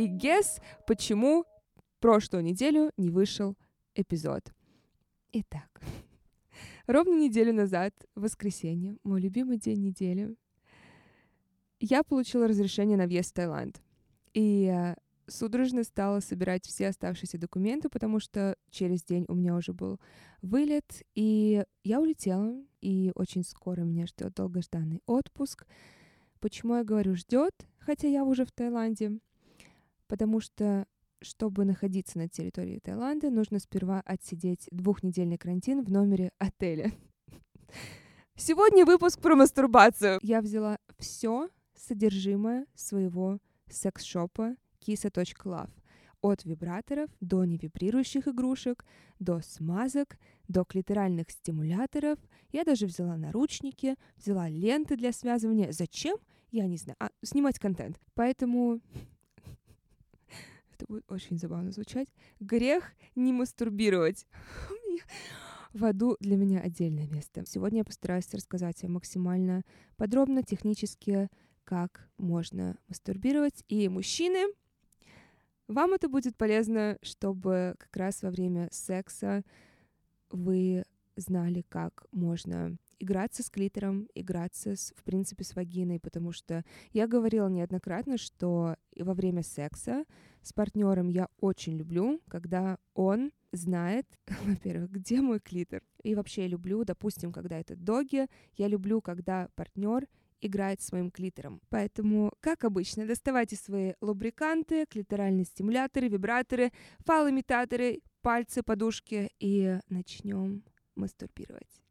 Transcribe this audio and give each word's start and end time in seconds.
И 0.00 0.08
guess, 0.08 0.62
почему 0.86 1.44
прошлую 1.98 2.42
неделю 2.42 2.90
не 2.96 3.10
вышел 3.10 3.54
эпизод. 3.94 4.40
Итак, 5.32 5.68
ровно 6.86 7.20
неделю 7.20 7.52
назад, 7.52 7.92
в 8.14 8.22
воскресенье, 8.22 8.96
мой 9.04 9.20
любимый 9.20 9.58
день 9.58 9.82
недели, 9.82 10.34
я 11.80 12.02
получила 12.02 12.48
разрешение 12.48 12.96
на 12.96 13.04
въезд 13.04 13.32
в 13.32 13.34
Таиланд. 13.34 13.82
И 14.32 14.72
э, 14.74 14.94
судорожно 15.26 15.84
стала 15.84 16.20
собирать 16.20 16.64
все 16.64 16.88
оставшиеся 16.88 17.36
документы, 17.36 17.90
потому 17.90 18.20
что 18.20 18.56
через 18.70 19.04
день 19.04 19.26
у 19.28 19.34
меня 19.34 19.54
уже 19.54 19.74
был 19.74 20.00
вылет, 20.40 21.02
и 21.14 21.62
я 21.84 22.00
улетела, 22.00 22.56
и 22.80 23.12
очень 23.16 23.44
скоро 23.44 23.82
меня 23.82 24.06
ждет 24.06 24.32
долгожданный 24.32 25.02
отпуск. 25.04 25.66
Почему 26.38 26.76
я 26.76 26.84
говорю 26.84 27.16
ждет, 27.16 27.52
хотя 27.80 28.08
я 28.08 28.24
уже 28.24 28.46
в 28.46 28.50
Таиланде? 28.50 29.20
Потому 30.10 30.40
что 30.40 30.88
чтобы 31.22 31.64
находиться 31.64 32.18
на 32.18 32.28
территории 32.28 32.80
Таиланда, 32.80 33.30
нужно 33.30 33.60
сперва 33.60 34.02
отсидеть 34.04 34.66
двухнедельный 34.72 35.38
карантин 35.38 35.84
в 35.84 35.90
номере 35.92 36.32
отеля. 36.38 36.92
Сегодня 38.34 38.84
выпуск 38.84 39.20
про 39.20 39.36
мастурбацию. 39.36 40.18
Я 40.20 40.40
взяла 40.40 40.78
все 40.98 41.48
содержимое 41.76 42.66
своего 42.74 43.38
секс-шопа 43.68 44.56
kisa.love. 44.84 45.70
От 46.22 46.44
вибраторов 46.44 47.08
до 47.20 47.44
невибрирующих 47.44 48.26
игрушек, 48.26 48.84
до 49.20 49.40
смазок, 49.42 50.18
до 50.48 50.64
клиторальных 50.64 51.30
стимуляторов. 51.30 52.18
Я 52.50 52.64
даже 52.64 52.86
взяла 52.86 53.16
наручники, 53.16 53.94
взяла 54.16 54.48
ленты 54.48 54.96
для 54.96 55.12
связывания. 55.12 55.70
Зачем? 55.70 56.16
Я 56.50 56.66
не 56.66 56.78
знаю. 56.78 56.96
А, 56.98 57.10
снимать 57.22 57.60
контент. 57.60 58.00
Поэтому 58.14 58.80
это 60.80 60.86
будет 60.86 61.04
очень 61.08 61.38
забавно 61.38 61.70
звучать. 61.70 62.08
Грех 62.40 62.92
не 63.14 63.32
мастурбировать. 63.32 64.26
В 65.72 65.84
аду 65.84 66.16
для 66.20 66.36
меня 66.36 66.60
отдельное 66.60 67.06
место. 67.06 67.44
Сегодня 67.46 67.78
я 67.78 67.84
постараюсь 67.84 68.32
рассказать 68.32 68.82
максимально 68.82 69.62
подробно, 69.96 70.42
технически, 70.42 71.28
как 71.64 72.08
можно 72.18 72.76
мастурбировать. 72.88 73.62
И 73.68 73.88
мужчины, 73.88 74.52
вам 75.68 75.92
это 75.92 76.08
будет 76.08 76.36
полезно, 76.36 76.98
чтобы 77.02 77.74
как 77.78 77.96
раз 77.96 78.22
во 78.22 78.30
время 78.30 78.68
секса 78.72 79.44
вы 80.30 80.84
знали, 81.16 81.64
как 81.68 82.06
можно 82.10 82.76
играться 83.00 83.42
с 83.42 83.50
клитором, 83.50 84.08
играться, 84.14 84.76
с, 84.76 84.92
в 84.96 85.02
принципе, 85.02 85.42
с 85.42 85.56
вагиной, 85.56 85.98
потому 85.98 86.30
что 86.30 86.64
я 86.92 87.08
говорила 87.08 87.48
неоднократно, 87.48 88.18
что 88.18 88.76
во 88.96 89.14
время 89.14 89.42
секса 89.42 90.04
с 90.42 90.52
партнером 90.52 91.08
я 91.08 91.28
очень 91.40 91.76
люблю, 91.76 92.20
когда 92.28 92.78
он 92.94 93.32
знает, 93.52 94.06
во-первых, 94.44 94.90
где 94.90 95.20
мой 95.20 95.40
клитор. 95.40 95.82
И 96.02 96.14
вообще 96.14 96.46
люблю, 96.46 96.84
допустим, 96.84 97.32
когда 97.32 97.58
это 97.58 97.74
доги, 97.74 98.26
я 98.56 98.68
люблю, 98.68 99.00
когда 99.00 99.48
партнер 99.56 100.06
играет 100.42 100.80
с 100.80 100.92
моим 100.92 101.10
клитором. 101.10 101.60
Поэтому, 101.68 102.32
как 102.40 102.64
обычно, 102.64 103.06
доставайте 103.06 103.56
свои 103.56 103.94
лубриканты, 104.00 104.86
клиторальные 104.86 105.44
стимуляторы, 105.44 106.08
вибраторы, 106.08 106.72
фалоимитаторы, 107.00 108.00
пальцы, 108.22 108.62
подушки 108.62 109.30
и 109.38 109.78
начнем 109.88 110.62
мастурбировать. 110.94 111.82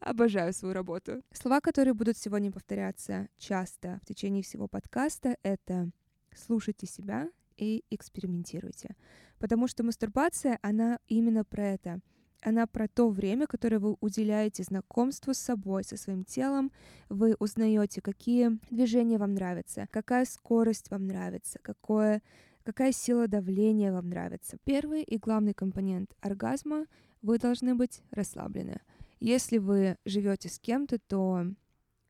Обожаю 0.00 0.52
свою 0.52 0.74
работу. 0.74 1.22
Слова, 1.32 1.60
которые 1.60 1.92
будут 1.92 2.16
сегодня 2.16 2.52
повторяться 2.52 3.28
часто 3.36 3.98
в 4.02 4.06
течение 4.06 4.42
всего 4.42 4.68
подкаста, 4.68 5.36
это 5.42 5.90
слушайте 6.34 6.86
себя 6.86 7.28
и 7.56 7.84
экспериментируйте. 7.90 8.94
Потому 9.40 9.66
что 9.66 9.82
мастурбация, 9.82 10.58
она 10.62 11.00
именно 11.08 11.44
про 11.44 11.64
это. 11.64 12.00
Она 12.42 12.68
про 12.68 12.86
то 12.86 13.08
время, 13.08 13.48
которое 13.48 13.80
вы 13.80 13.96
уделяете 14.00 14.62
знакомству 14.62 15.34
с 15.34 15.38
собой, 15.38 15.82
со 15.82 15.96
своим 15.96 16.24
телом. 16.24 16.70
Вы 17.08 17.34
узнаете, 17.40 18.00
какие 18.00 18.58
движения 18.70 19.18
вам 19.18 19.34
нравятся, 19.34 19.88
какая 19.90 20.24
скорость 20.24 20.92
вам 20.92 21.08
нравится, 21.08 21.58
какое, 21.60 22.22
какая 22.62 22.92
сила 22.92 23.26
давления 23.26 23.92
вам 23.92 24.08
нравится. 24.08 24.58
Первый 24.62 25.02
и 25.02 25.18
главный 25.18 25.54
компонент 25.54 26.14
оргазма— 26.20 26.86
вы 27.22 27.38
должны 27.38 27.74
быть 27.74 28.02
расслаблены. 28.10 28.80
Если 29.20 29.58
вы 29.58 29.96
живете 30.04 30.48
с 30.48 30.58
кем-то, 30.58 30.98
то 30.98 31.44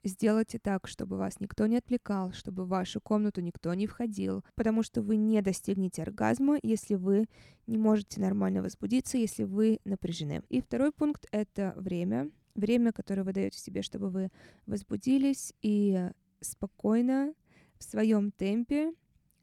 сделайте 0.05 0.59
так, 0.59 0.87
чтобы 0.87 1.17
вас 1.17 1.41
никто 1.41 1.67
не 1.67 1.77
отвлекал, 1.77 2.33
чтобы 2.33 2.65
в 2.65 2.69
вашу 2.69 3.01
комнату 3.01 3.41
никто 3.41 3.73
не 3.75 3.87
входил, 3.87 4.45
потому 4.55 4.83
что 4.83 5.03
вы 5.03 5.17
не 5.17 5.41
достигнете 5.43 6.03
оргазма, 6.03 6.59
если 6.63 6.95
вы 6.95 7.27
не 7.67 7.79
можете 7.79 8.21
нормально 8.21 8.63
возбудиться, 8.63 9.19
если 9.19 9.45
вы 9.45 9.81
напряжены. 9.85 10.43
И 10.49 10.61
второй 10.61 10.93
пункт— 10.93 11.27
это 11.33 11.75
время. 11.77 12.31
Время, 12.55 12.93
которое 12.93 13.23
вы 13.23 13.33
даете 13.33 13.59
себе, 13.59 13.83
чтобы 13.83 14.11
вы 14.11 14.31
возбудились 14.67 15.55
и 15.63 16.11
спокойно 16.41 17.35
в 17.79 17.85
своем 17.85 18.33
темпе 18.33 18.93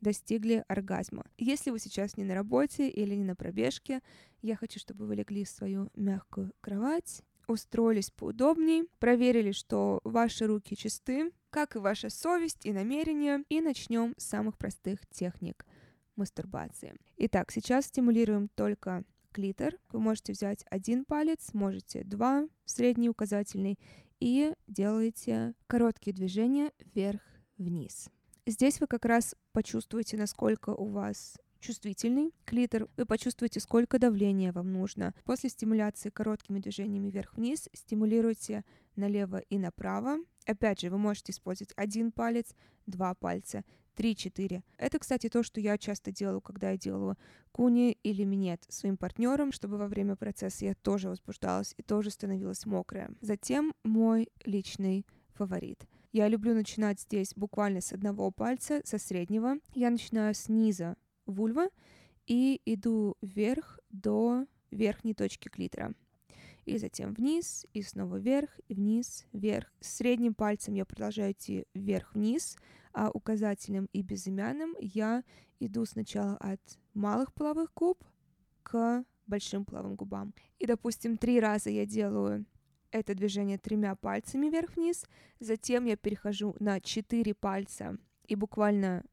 достигли 0.02 0.66
оргазма. 0.68 1.26
Если 1.38 1.72
вы 1.72 1.80
сейчас 1.80 2.18
не 2.18 2.26
на 2.26 2.36
работе 2.36 2.90
или 2.90 3.16
не 3.16 3.24
на 3.24 3.36
пробежке, 3.36 4.02
я 4.42 4.56
хочу, 4.56 4.80
чтобы 4.80 5.08
вы 5.08 5.16
легли 5.16 5.46
в 5.46 5.50
свою 5.50 5.90
мягкую 5.96 6.52
кровать, 6.62 7.24
устроились 7.47 8.11
поудобней, 8.11 8.88
проверили, 9.00 9.51
что 9.51 10.00
ваши 10.03 10.45
руки 10.45 10.75
чисты, 10.75 11.31
как 11.50 11.75
и 11.75 11.79
ваша 11.79 12.09
совесть 12.09 12.66
и 12.66 12.73
намерение, 12.73 13.44
и 13.50 13.61
начнем 13.61 14.13
с 14.17 14.25
самых 14.25 14.57
простых 14.57 15.00
техник 15.09 15.66
мастурбации. 16.16 16.95
Итак, 17.17 17.51
сейчас 17.51 17.85
стимулируем 17.85 18.50
только 18.55 19.03
клитор. 19.31 19.78
Вы 19.91 20.00
можете 20.00 20.34
взять 20.34 20.66
один 20.69 21.05
палец, 21.05 21.53
можете 21.53 22.03
два, 22.03 22.47
средний 22.66 23.09
указательный, 23.09 23.78
и 24.19 24.53
делаете 24.67 25.53
короткие 25.67 26.13
движения 26.13 26.72
вверх-вниз. 26.94 28.09
Здесь 28.45 28.79
вы 28.79 28.88
как 28.88 29.05
раз 29.05 29.35
почувствуете, 29.51 30.17
насколько 30.17 30.69
у 30.69 30.88
вас 30.88 31.38
чувствительный 31.66 32.31
клитор, 32.46 32.88
вы 32.96 33.06
почувствуете, 33.06 33.59
сколько 33.59 33.98
давления 33.98 34.52
вам 34.52 34.72
нужно. 34.72 35.16
После 35.24 35.50
стимуляции 35.50 36.09
короткими 36.09 36.59
движениями 36.59 37.09
вверх-вниз 37.09 37.70
стимулируйте 37.74 38.64
налево 38.96 39.40
и 39.50 39.58
направо. 39.58 40.18
Опять 40.46 40.81
же, 40.81 40.90
вы 40.90 41.00
можете 41.00 41.31
использовать 41.31 41.74
один 41.76 42.12
палец, 42.12 42.53
два 42.86 43.16
пальца, 43.16 43.64
три-четыре. 43.96 44.62
Это, 44.78 45.00
кстати, 45.00 45.28
то, 45.28 45.42
что 45.42 45.59
я 45.59 45.78
часто 45.80 46.12
делаю, 46.12 46.40
когда 46.40 46.70
я 46.72 46.78
делаю 46.78 47.18
куни 47.52 47.97
или 48.03 48.24
минет 48.24 48.64
своим 48.70 48.96
партнером, 48.97 49.52
чтобы 49.52 49.78
во 49.78 49.88
время 49.88 50.16
процесса 50.16 50.66
я 50.66 50.76
тоже 50.76 51.09
возбуждалась 51.09 51.74
и 51.78 51.82
тоже 51.82 52.12
становилась 52.12 52.66
мокрая. 52.66 53.09
Затем 53.22 53.74
мой 53.84 54.30
личный 54.44 55.06
фаворит. 55.34 55.88
Я 56.12 56.28
люблю 56.28 56.53
начинать 56.53 57.02
здесь 57.02 57.34
буквально 57.36 57.82
с 57.82 57.92
одного 57.92 58.30
пальца, 58.32 58.82
со 58.84 59.00
среднего. 59.00 59.56
Я 59.74 59.90
начинаю 59.90 60.34
снизу 60.34 60.96
вульва 61.25 61.69
и 62.28 62.62
иду 62.66 63.16
вверх 63.22 63.80
до 63.90 64.46
верхней 64.72 65.13
точки 65.13 65.47
клитора. 65.47 65.94
И 66.66 66.78
затем 66.78 67.13
вниз, 67.13 67.66
и 67.74 67.84
снова 67.84 68.18
вверх, 68.18 68.50
и 68.68 68.74
вниз, 68.74 69.25
вверх. 69.31 69.72
Средним 69.81 70.34
пальцем 70.34 70.74
я 70.74 70.84
продолжаю 70.85 71.34
идти 71.34 71.66
вверх-вниз, 71.75 72.58
а 72.91 73.12
указательным 73.12 73.88
и 73.94 74.02
безымянным 74.02 74.75
я 74.80 75.24
иду 75.59 75.85
сначала 75.85 76.38
от 76.38 76.62
малых 76.94 77.34
половых 77.34 77.72
губ 77.76 78.03
к 78.64 79.05
большим 79.28 79.64
половым 79.64 79.96
губам. 79.96 80.34
И, 80.58 80.66
допустим, 80.66 81.17
три 81.17 81.40
раза 81.40 81.70
я 81.70 81.85
делаю 81.85 82.46
это 82.91 83.14
движение 83.14 83.58
тремя 83.58 83.96
пальцами 83.96 84.47
вверх-вниз, 84.47 85.05
затем 85.40 85.85
я 85.85 85.97
перехожу 85.97 86.55
на 86.59 86.79
четыре 86.79 87.34
пальца 87.34 87.97
и 88.26 88.35
буквально 88.35 89.03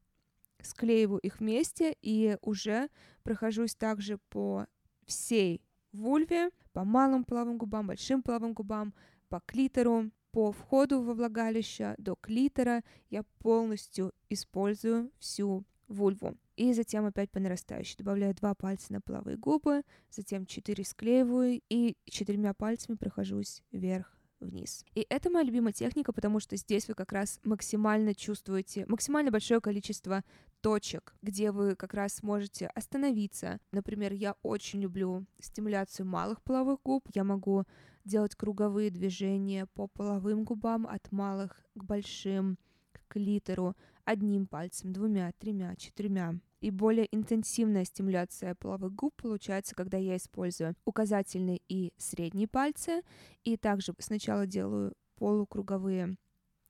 склеиваю 0.63 1.19
их 1.19 1.39
вместе 1.39 1.95
и 2.01 2.37
уже 2.41 2.89
прохожусь 3.23 3.75
также 3.75 4.17
по 4.29 4.67
всей 5.05 5.61
вульве, 5.91 6.49
по 6.71 6.83
малым 6.83 7.23
половым 7.23 7.57
губам, 7.57 7.87
большим 7.87 8.23
половым 8.23 8.53
губам, 8.53 8.93
по 9.29 9.39
клитору, 9.45 10.11
по 10.31 10.51
входу 10.51 11.01
во 11.01 11.13
влагалище 11.13 11.93
до 11.97 12.15
клитора 12.15 12.83
я 13.09 13.23
полностью 13.39 14.11
использую 14.29 15.11
всю 15.19 15.63
вульву. 15.87 16.35
И 16.55 16.73
затем 16.73 17.05
опять 17.05 17.31
по 17.31 17.39
нарастающей. 17.39 17.95
Добавляю 17.97 18.33
два 18.35 18.55
пальца 18.55 18.93
на 18.93 19.01
половые 19.01 19.37
губы, 19.37 19.83
затем 20.09 20.45
четыре 20.45 20.83
склеиваю 20.83 21.61
и 21.69 21.95
четырьмя 22.05 22.53
пальцами 22.53 22.95
прохожусь 22.95 23.61
вверх 23.71 24.17
вниз. 24.45 24.85
И 24.95 25.05
это 25.09 25.29
моя 25.29 25.45
любимая 25.45 25.73
техника, 25.73 26.13
потому 26.13 26.39
что 26.39 26.55
здесь 26.55 26.87
вы 26.87 26.93
как 26.93 27.11
раз 27.11 27.39
максимально 27.43 28.13
чувствуете, 28.13 28.85
максимально 28.87 29.31
большое 29.31 29.61
количество 29.61 30.23
точек, 30.61 31.15
где 31.21 31.51
вы 31.51 31.75
как 31.75 31.93
раз 31.93 32.23
можете 32.23 32.67
остановиться. 32.67 33.59
Например, 33.71 34.13
я 34.13 34.35
очень 34.43 34.81
люблю 34.81 35.25
стимуляцию 35.39 36.07
малых 36.07 36.41
половых 36.41 36.79
губ. 36.83 37.07
Я 37.13 37.23
могу 37.23 37.65
делать 38.05 38.35
круговые 38.35 38.89
движения 38.89 39.65
по 39.65 39.87
половым 39.87 40.43
губам 40.43 40.87
от 40.87 41.11
малых 41.11 41.63
к 41.75 41.83
большим, 41.83 42.57
к 42.91 43.01
клитору, 43.07 43.75
одним 44.05 44.47
пальцем, 44.47 44.93
двумя, 44.93 45.31
тремя, 45.39 45.75
четырьмя. 45.75 46.35
И 46.63 46.71
более 46.71 47.13
интенсивная 47.13 47.83
стимуляция 47.83 48.55
половых 48.55 48.95
губ 48.95 49.13
получается, 49.21 49.75
когда 49.75 49.97
я 49.97 50.15
использую 50.15 50.77
указательный 50.85 51.61
и 51.67 51.91
средний 51.97 52.47
пальцы, 52.47 53.01
и 53.43 53.57
также 53.57 53.93
сначала 53.99 54.47
делаю 54.47 54.93
полукруговые 55.17 56.15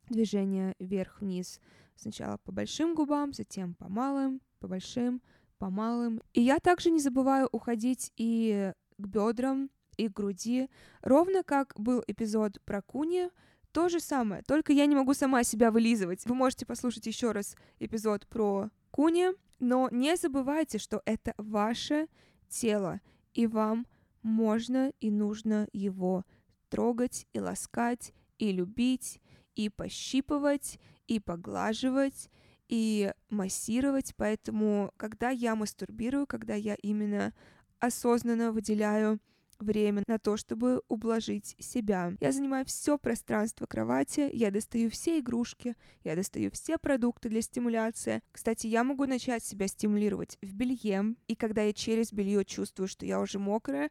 движения 0.10 0.74
вверх-вниз, 0.80 1.60
сначала 1.96 2.38
по 2.38 2.52
большим 2.52 2.96
губам, 2.96 3.34
затем 3.34 3.76
по 3.76 3.88
малым, 3.88 4.42
по 4.60 4.68
большим, 4.68 5.22
по 5.60 5.70
малым. 5.70 6.24
И 6.34 6.42
я 6.42 6.58
также 6.58 6.90
не 6.90 7.00
забываю 7.00 7.48
уходить 7.52 8.12
и 8.18 8.74
к 8.98 9.08
бедрам, 9.08 9.70
и 9.98 10.08
к 10.08 10.14
груди, 10.14 10.72
ровно 11.04 11.44
как 11.44 11.76
был 11.78 12.04
эпизод 12.08 12.60
про 12.66 12.82
куни, 12.82 13.30
то 13.72 13.90
же 13.90 14.00
самое, 14.00 14.42
только 14.42 14.74
я 14.74 14.88
не 14.88 14.96
могу 14.96 15.14
сама 15.14 15.44
себя 15.44 15.70
вылизывать. 15.70 16.26
Вы 16.26 16.34
можете 16.34 16.66
послушать 16.66 17.06
еще 17.06 17.32
раз 17.32 17.56
эпизод 17.78 18.26
про 18.26 18.72
куни, 18.90 19.34
но 19.60 19.90
не 19.92 20.16
забывайте, 20.16 20.78
что 20.78 21.02
это 21.06 21.34
ваше 21.38 22.08
тело, 22.50 23.02
и 23.34 23.48
вам 23.48 23.88
можно 24.22 24.92
и 25.00 25.12
нужно 25.12 25.68
его 25.74 26.24
трогать 26.70 27.28
и 27.34 27.40
ласкать, 27.40 28.14
и 28.38 28.52
любить, 28.52 29.22
и 29.56 29.70
пощипывать, 29.70 30.80
и 31.08 31.20
поглаживать, 31.20 32.30
и 32.68 33.12
массировать. 33.30 34.14
Поэтому, 34.16 34.92
когда 34.98 35.30
я 35.30 35.56
мастурбирую, 35.56 36.26
когда 36.26 36.56
я 36.56 36.76
именно 36.76 37.34
осознанно 37.80 38.52
выделяю 38.52 39.20
время 39.60 40.04
на 40.08 40.20
то, 40.20 40.38
чтобы 40.38 40.82
ублажить 40.88 41.56
себя. 41.60 42.14
Я 42.20 42.32
занимаю 42.32 42.66
все 42.66 42.98
пространство 42.98 43.66
кровати, 43.66 44.30
я 44.34 44.52
достаю 44.52 44.90
все 44.90 45.20
игрушки, 45.20 45.76
я 46.04 46.16
достаю 46.16 46.52
все 46.52 46.78
продукты 46.78 47.30
для 47.30 47.42
стимуляции. 47.42 48.22
Кстати, 48.32 48.68
я 48.68 48.84
могу 48.84 49.06
начать 49.06 49.44
себя 49.44 49.68
стимулировать 49.68 50.38
в 50.42 50.54
белье, 50.54 51.16
и 51.28 51.36
когда 51.36 51.62
я 51.62 51.74
через 51.74 52.12
белье 52.12 52.46
чувствую, 52.46 52.88
что 52.88 53.06
я 53.06 53.20
уже 53.20 53.40
мокрая, 53.40 53.90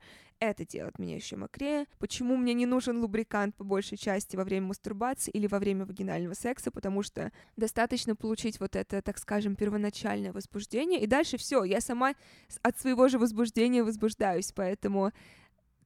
это 0.50 0.66
делает 0.66 0.98
меня 0.98 1.14
еще 1.14 1.36
мокрее. 1.36 1.86
Почему 1.98 2.36
мне 2.36 2.54
не 2.54 2.66
нужен 2.66 2.98
лубрикант 3.00 3.54
по 3.56 3.64
большей 3.64 3.96
части 3.96 4.36
во 4.36 4.44
время 4.44 4.68
мастурбации 4.68 5.30
или 5.30 5.46
во 5.46 5.58
время 5.58 5.84
вагинального 5.84 6.34
секса? 6.34 6.70
Потому 6.70 7.02
что 7.02 7.32
достаточно 7.56 8.16
получить 8.16 8.60
вот 8.60 8.76
это, 8.76 9.02
так 9.02 9.18
скажем, 9.18 9.56
первоначальное 9.56 10.32
возбуждение, 10.32 11.00
и 11.00 11.06
дальше 11.06 11.36
все, 11.36 11.64
я 11.64 11.80
сама 11.80 12.14
от 12.62 12.78
своего 12.78 13.08
же 13.08 13.18
возбуждения 13.18 13.82
возбуждаюсь, 13.82 14.52
поэтому 14.52 15.12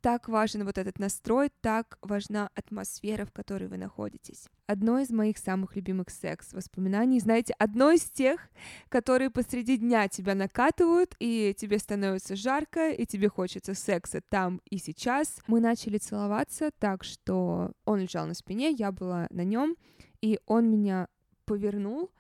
так 0.07 0.29
важен 0.29 0.65
вот 0.65 0.79
этот 0.79 1.01
настрой, 1.01 1.51
так 1.61 1.99
важна 2.01 2.49
атмосфера, 2.55 3.25
в 3.25 3.33
которой 3.33 3.67
вы 3.67 3.77
находитесь. 3.77 4.47
Одно 4.69 5.01
из 5.01 5.11
моих 5.11 5.37
самых 5.37 5.75
любимых 5.75 6.11
секс-воспоминаний, 6.11 7.19
знаете, 7.19 7.55
одно 7.59 7.91
из 7.91 8.03
тех, 8.03 8.49
которые 8.89 9.31
посреди 9.31 9.77
дня 9.77 10.07
тебя 10.07 10.37
накатывают, 10.37 11.17
и 11.19 11.57
тебе 11.59 11.81
становится 11.81 12.37
жарко, 12.37 12.93
и 12.93 13.05
тебе 13.05 13.29
хочется 13.29 13.75
секса 13.75 14.21
там 14.21 14.63
и 14.71 14.79
сейчас. 14.79 15.41
Мы 15.49 15.59
начали 15.59 15.99
целоваться 15.99 16.71
так, 16.79 17.03
что 17.03 17.73
он 17.85 17.99
лежал 17.99 18.29
на 18.29 18.35
спине, 18.35 18.71
я 18.71 18.93
была 18.93 19.27
на 19.31 19.43
нем, 19.43 19.75
и 20.21 20.39
он 20.47 20.71
меня 20.71 21.09
повернул 21.47 22.13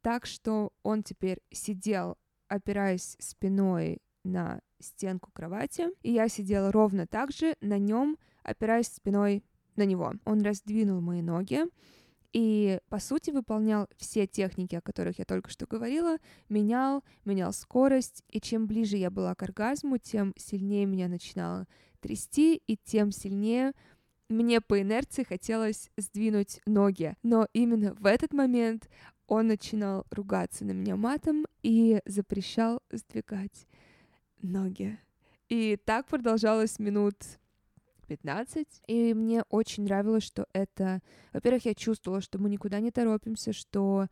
так, 0.00 0.24
что 0.24 0.72
он 0.82 1.02
теперь 1.02 1.42
сидел, 1.50 2.16
опираясь 2.48 3.18
спиной 3.18 4.00
на 4.24 4.60
стенку 4.80 5.30
кровати, 5.32 5.88
и 6.02 6.12
я 6.12 6.28
сидела 6.28 6.72
ровно 6.72 7.06
так 7.06 7.30
же 7.30 7.54
на 7.60 7.78
нем, 7.78 8.18
опираясь 8.42 8.88
спиной 8.88 9.44
на 9.76 9.84
него. 9.84 10.14
Он 10.24 10.42
раздвинул 10.42 11.00
мои 11.00 11.22
ноги 11.22 11.64
и, 12.32 12.80
по 12.88 12.98
сути, 12.98 13.30
выполнял 13.30 13.88
все 13.96 14.26
техники, 14.26 14.74
о 14.74 14.80
которых 14.80 15.18
я 15.18 15.24
только 15.24 15.50
что 15.50 15.66
говорила, 15.66 16.16
менял, 16.48 17.04
менял 17.24 17.52
скорость, 17.52 18.24
и 18.28 18.40
чем 18.40 18.66
ближе 18.66 18.96
я 18.96 19.10
была 19.10 19.34
к 19.34 19.42
оргазму, 19.42 19.98
тем 19.98 20.34
сильнее 20.36 20.84
меня 20.84 21.08
начинало 21.08 21.66
трясти, 22.00 22.60
и 22.66 22.76
тем 22.76 23.12
сильнее 23.12 23.72
мне 24.28 24.60
по 24.60 24.80
инерции 24.80 25.22
хотелось 25.22 25.90
сдвинуть 25.96 26.60
ноги. 26.66 27.14
Но 27.22 27.46
именно 27.52 27.94
в 27.94 28.06
этот 28.06 28.32
момент 28.32 28.88
он 29.28 29.46
начинал 29.46 30.04
ругаться 30.10 30.64
на 30.64 30.72
меня 30.72 30.96
матом 30.96 31.46
и 31.62 32.00
запрещал 32.04 32.80
сдвигать 32.90 33.66
ноги. 34.44 34.98
И 35.48 35.76
так 35.84 36.06
продолжалось 36.06 36.78
минут 36.78 37.16
15. 38.06 38.66
И 38.86 39.14
мне 39.14 39.42
очень 39.48 39.84
нравилось, 39.84 40.24
что 40.24 40.46
это... 40.52 41.00
Во-первых, 41.32 41.64
я 41.64 41.74
чувствовала, 41.74 42.20
что 42.20 42.38
мы 42.38 42.48
никуда 42.50 42.80
не 42.80 42.90
торопимся, 42.90 43.52
что 43.52 44.08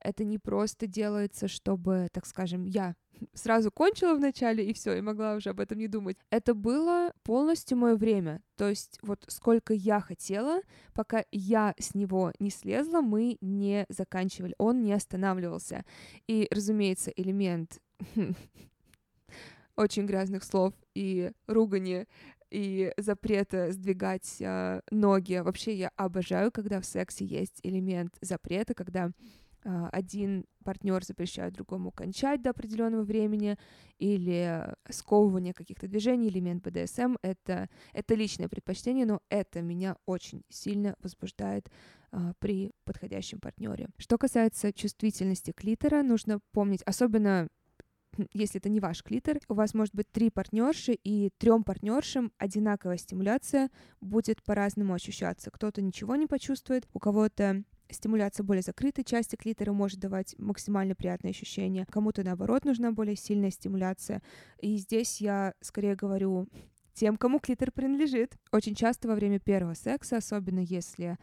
это 0.00 0.24
не 0.24 0.38
просто 0.38 0.86
делается, 0.86 1.48
чтобы, 1.48 2.08
так 2.12 2.26
скажем, 2.26 2.64
я 2.64 2.94
сразу 3.34 3.70
кончила 3.70 4.14
вначале 4.14 4.64
и 4.66 4.72
все, 4.72 4.96
и 4.96 5.00
могла 5.00 5.34
уже 5.34 5.50
об 5.50 5.60
этом 5.60 5.78
не 5.78 5.88
думать. 5.88 6.16
Это 6.30 6.54
было 6.54 7.12
полностью 7.22 7.78
мое 7.78 7.96
время. 7.96 8.42
То 8.56 8.68
есть 8.68 8.98
вот 9.02 9.24
сколько 9.28 9.74
я 9.74 10.00
хотела, 10.00 10.60
пока 10.94 11.24
я 11.30 11.74
с 11.78 11.94
него 11.94 12.32
не 12.38 12.50
слезла, 12.50 13.00
мы 13.00 13.38
не 13.40 13.86
заканчивали. 13.88 14.54
Он 14.58 14.82
не 14.82 14.92
останавливался. 14.92 15.84
И, 16.26 16.48
разумеется, 16.50 17.10
элемент 17.10 17.80
очень 19.76 20.06
грязных 20.06 20.44
слов 20.44 20.74
и 20.94 21.32
ругани 21.46 22.06
и 22.52 22.92
запрета 22.98 23.72
сдвигать 23.72 24.36
э, 24.40 24.82
ноги. 24.90 25.40
Вообще 25.42 25.74
я 25.74 25.90
обожаю, 25.96 26.52
когда 26.52 26.80
в 26.80 26.84
сексе 26.84 27.24
есть 27.24 27.60
элемент 27.62 28.14
запрета, 28.20 28.74
когда 28.74 29.10
э, 29.64 29.88
один 29.90 30.44
партнер 30.62 31.02
запрещает 31.02 31.54
другому 31.54 31.90
кончать 31.90 32.42
до 32.42 32.50
определенного 32.50 33.04
времени 33.04 33.56
или 33.98 34.66
сковывание 34.90 35.54
каких-то 35.54 35.88
движений, 35.88 36.28
элемент 36.28 36.62
БДСМ. 36.62 37.16
Это, 37.22 37.70
это 37.94 38.14
личное 38.14 38.48
предпочтение, 38.48 39.06
но 39.06 39.22
это 39.30 39.62
меня 39.62 39.96
очень 40.04 40.44
сильно 40.50 40.94
возбуждает 41.00 41.70
э, 42.12 42.34
при 42.38 42.72
подходящем 42.84 43.40
партнере. 43.40 43.88
Что 43.96 44.18
касается 44.18 44.74
чувствительности 44.74 45.52
клитора, 45.52 46.02
нужно 46.02 46.40
помнить, 46.52 46.82
особенно 46.82 47.48
если 48.32 48.60
это 48.60 48.68
не 48.68 48.80
ваш 48.80 49.02
клитор, 49.02 49.38
у 49.48 49.54
вас 49.54 49.74
может 49.74 49.94
быть 49.94 50.10
три 50.10 50.30
партнерши, 50.30 50.92
и 50.92 51.30
трем 51.38 51.64
партнершам 51.64 52.32
одинаковая 52.38 52.96
стимуляция 52.96 53.70
будет 54.00 54.42
по-разному 54.42 54.94
ощущаться. 54.94 55.50
Кто-то 55.50 55.82
ничего 55.82 56.16
не 56.16 56.26
почувствует, 56.26 56.88
у 56.92 56.98
кого-то 56.98 57.64
стимуляция 57.90 58.44
более 58.44 58.62
закрытой 58.62 59.04
части 59.04 59.36
клитора 59.36 59.72
может 59.72 59.98
давать 59.98 60.34
максимально 60.38 60.94
приятные 60.94 61.30
ощущения, 61.30 61.86
кому-то 61.90 62.22
наоборот 62.22 62.64
нужна 62.64 62.92
более 62.92 63.16
сильная 63.16 63.50
стимуляция. 63.50 64.22
И 64.60 64.76
здесь 64.76 65.20
я 65.20 65.54
скорее 65.60 65.94
говорю 65.94 66.48
тем, 66.94 67.16
кому 67.16 67.38
клитор 67.38 67.72
принадлежит. 67.72 68.36
Очень 68.50 68.74
часто 68.74 69.08
во 69.08 69.14
время 69.14 69.38
первого 69.38 69.74
секса, 69.74 70.16
особенно 70.16 70.60
если 70.60 71.18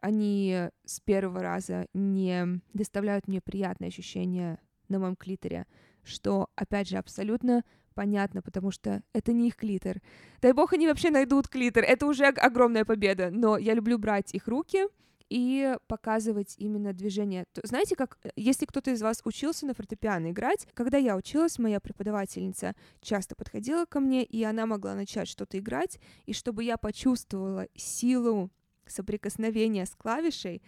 они 0.00 0.68
с 0.84 1.00
первого 1.00 1.40
раза 1.42 1.86
не 1.94 2.60
доставляют 2.74 3.28
мне 3.28 3.40
приятные 3.40 3.88
ощущения 3.88 4.58
на 4.88 4.98
моем 4.98 5.16
клиторе, 5.16 5.66
что, 6.06 6.48
опять 6.54 6.88
же, 6.88 6.96
абсолютно 6.96 7.64
понятно, 7.94 8.42
потому 8.42 8.70
что 8.70 9.02
это 9.12 9.32
не 9.32 9.48
их 9.48 9.56
клитор. 9.56 10.00
Дай 10.40 10.52
бог, 10.52 10.72
они 10.72 10.86
вообще 10.86 11.10
найдут 11.10 11.48
клитор, 11.48 11.84
это 11.84 12.06
уже 12.06 12.26
огромная 12.26 12.84
победа, 12.84 13.30
но 13.30 13.56
я 13.56 13.74
люблю 13.74 13.98
брать 13.98 14.34
их 14.34 14.46
руки 14.46 14.86
и 15.28 15.74
показывать 15.88 16.54
именно 16.58 16.92
движение. 16.92 17.46
Знаете, 17.62 17.96
как 17.96 18.18
э, 18.22 18.30
если 18.36 18.64
кто-то 18.64 18.92
из 18.92 19.02
вас 19.02 19.22
учился 19.24 19.66
на 19.66 19.74
фортепиано 19.74 20.30
играть, 20.30 20.68
когда 20.74 20.98
я 20.98 21.16
училась, 21.16 21.58
моя 21.58 21.80
преподавательница 21.80 22.74
часто 23.00 23.34
подходила 23.34 23.86
ко 23.86 23.98
мне, 23.98 24.24
и 24.24 24.44
она 24.44 24.66
могла 24.66 24.94
начать 24.94 25.26
что-то 25.26 25.58
играть, 25.58 25.98
и 26.26 26.32
чтобы 26.32 26.62
я 26.62 26.76
почувствовала 26.76 27.66
силу 27.74 28.50
соприкосновения 28.86 29.84
с 29.84 29.96
клавишей, 29.96 30.62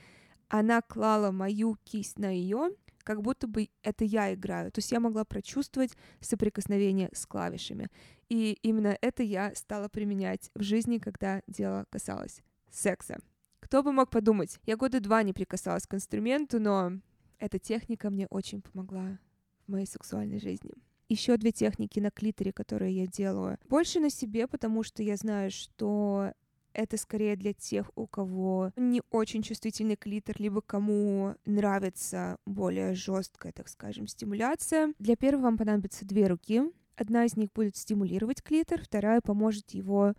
она 0.48 0.82
клала 0.82 1.30
мою 1.30 1.76
кисть 1.84 2.18
на 2.18 2.34
ее, 2.34 2.70
как 3.08 3.22
будто 3.22 3.46
бы 3.46 3.70
это 3.82 4.04
я 4.04 4.34
играю. 4.34 4.70
То 4.70 4.80
есть 4.80 4.92
я 4.92 5.00
могла 5.00 5.24
прочувствовать 5.24 5.96
соприкосновение 6.20 7.08
с 7.14 7.24
клавишами. 7.24 7.88
И 8.28 8.58
именно 8.60 8.98
это 9.00 9.22
я 9.22 9.54
стала 9.54 9.88
применять 9.88 10.50
в 10.54 10.62
жизни, 10.62 10.98
когда 10.98 11.40
дело 11.46 11.86
касалось 11.88 12.42
секса. 12.70 13.16
Кто 13.60 13.82
бы 13.82 13.92
мог 13.92 14.10
подумать, 14.10 14.60
я 14.66 14.76
года 14.76 15.00
два 15.00 15.22
не 15.22 15.32
прикасалась 15.32 15.86
к 15.86 15.94
инструменту, 15.94 16.60
но 16.60 17.00
эта 17.38 17.58
техника 17.58 18.10
мне 18.10 18.26
очень 18.26 18.60
помогла 18.60 19.18
в 19.66 19.72
моей 19.72 19.86
сексуальной 19.86 20.38
жизни. 20.38 20.72
Еще 21.08 21.34
две 21.38 21.52
техники 21.52 22.00
на 22.00 22.10
клиторе, 22.10 22.52
которые 22.52 22.94
я 22.94 23.06
делаю. 23.06 23.56
Больше 23.70 24.00
на 24.00 24.10
себе, 24.10 24.46
потому 24.46 24.82
что 24.82 25.02
я 25.02 25.16
знаю, 25.16 25.50
что 25.50 26.34
это 26.78 26.96
скорее 26.96 27.34
для 27.34 27.52
тех, 27.52 27.90
у 27.96 28.06
кого 28.06 28.70
не 28.76 29.02
очень 29.10 29.42
чувствительный 29.42 29.96
клитор, 29.96 30.36
либо 30.38 30.60
кому 30.60 31.34
нравится 31.44 32.38
более 32.46 32.94
жесткая, 32.94 33.52
так 33.52 33.68
скажем, 33.68 34.06
стимуляция. 34.06 34.94
Для 35.00 35.16
первого 35.16 35.42
вам 35.42 35.58
понадобится 35.58 36.06
две 36.06 36.28
руки. 36.28 36.62
Одна 36.94 37.24
из 37.24 37.36
них 37.36 37.50
будет 37.52 37.76
стимулировать 37.76 38.44
клитор, 38.44 38.80
вторая 38.80 39.20
поможет 39.20 39.70
его, 39.70 40.14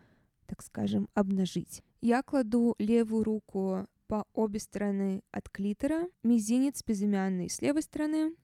так 0.47 0.61
скажем, 0.61 1.07
обнажить. 1.13 1.81
Я 2.01 2.23
кладу 2.23 2.75
левую 2.77 3.23
руку 3.23 3.87
по 4.07 4.25
обе 4.33 4.59
стороны 4.59 5.21
от 5.31 5.49
клитора, 5.49 6.09
мизинец 6.23 6.83
безымянный 6.83 7.49
с 7.49 7.61
левой 7.61 7.83
стороны, 7.83 8.35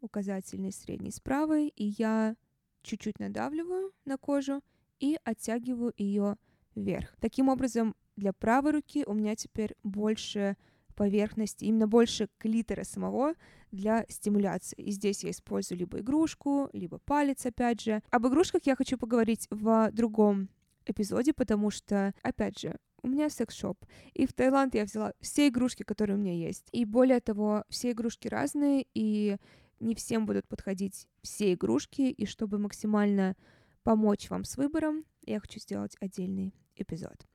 указательный 0.00 0.70
средний 0.70 1.10
с 1.10 1.18
правой, 1.18 1.72
и 1.74 1.86
я 1.98 2.36
чуть-чуть 2.82 3.18
надавливаю 3.18 3.90
на 4.04 4.16
кожу 4.16 4.62
и 5.00 5.18
оттягиваю 5.24 5.92
ее 5.96 6.36
вверх. 6.74 7.14
Таким 7.20 7.48
образом, 7.48 7.94
для 8.16 8.32
правой 8.32 8.72
руки 8.72 9.04
у 9.06 9.12
меня 9.14 9.34
теперь 9.34 9.74
больше 9.82 10.56
поверхности, 10.94 11.64
именно 11.64 11.88
больше 11.88 12.28
клитора 12.38 12.84
самого 12.84 13.34
для 13.72 14.06
стимуляции. 14.08 14.76
И 14.76 14.90
здесь 14.92 15.24
я 15.24 15.30
использую 15.30 15.78
либо 15.78 15.98
игрушку, 15.98 16.70
либо 16.72 16.98
палец, 16.98 17.44
опять 17.46 17.80
же. 17.80 18.02
Об 18.10 18.26
игрушках 18.28 18.62
я 18.64 18.76
хочу 18.76 18.96
поговорить 18.96 19.46
в 19.50 19.90
другом 19.92 20.48
эпизоде, 20.86 21.32
потому 21.32 21.70
что, 21.70 22.14
опять 22.22 22.58
же, 22.58 22.78
у 23.02 23.08
меня 23.08 23.28
секс-шоп. 23.28 23.84
И 24.14 24.26
в 24.26 24.32
Таиланд 24.32 24.74
я 24.74 24.84
взяла 24.84 25.12
все 25.20 25.48
игрушки, 25.48 25.82
которые 25.82 26.16
у 26.16 26.20
меня 26.20 26.32
есть. 26.32 26.68
И 26.72 26.84
более 26.84 27.20
того, 27.20 27.64
все 27.68 27.90
игрушки 27.90 28.28
разные, 28.28 28.86
и 28.94 29.36
не 29.80 29.94
всем 29.94 30.24
будут 30.26 30.48
подходить 30.48 31.06
все 31.22 31.52
игрушки. 31.52 32.02
И 32.02 32.24
чтобы 32.24 32.58
максимально 32.58 33.36
помочь 33.82 34.30
вам 34.30 34.44
с 34.44 34.56
выбором, 34.56 35.04
я 35.26 35.40
хочу 35.40 35.60
сделать 35.60 35.96
отдельный 36.00 36.54
эпизод. 36.76 37.26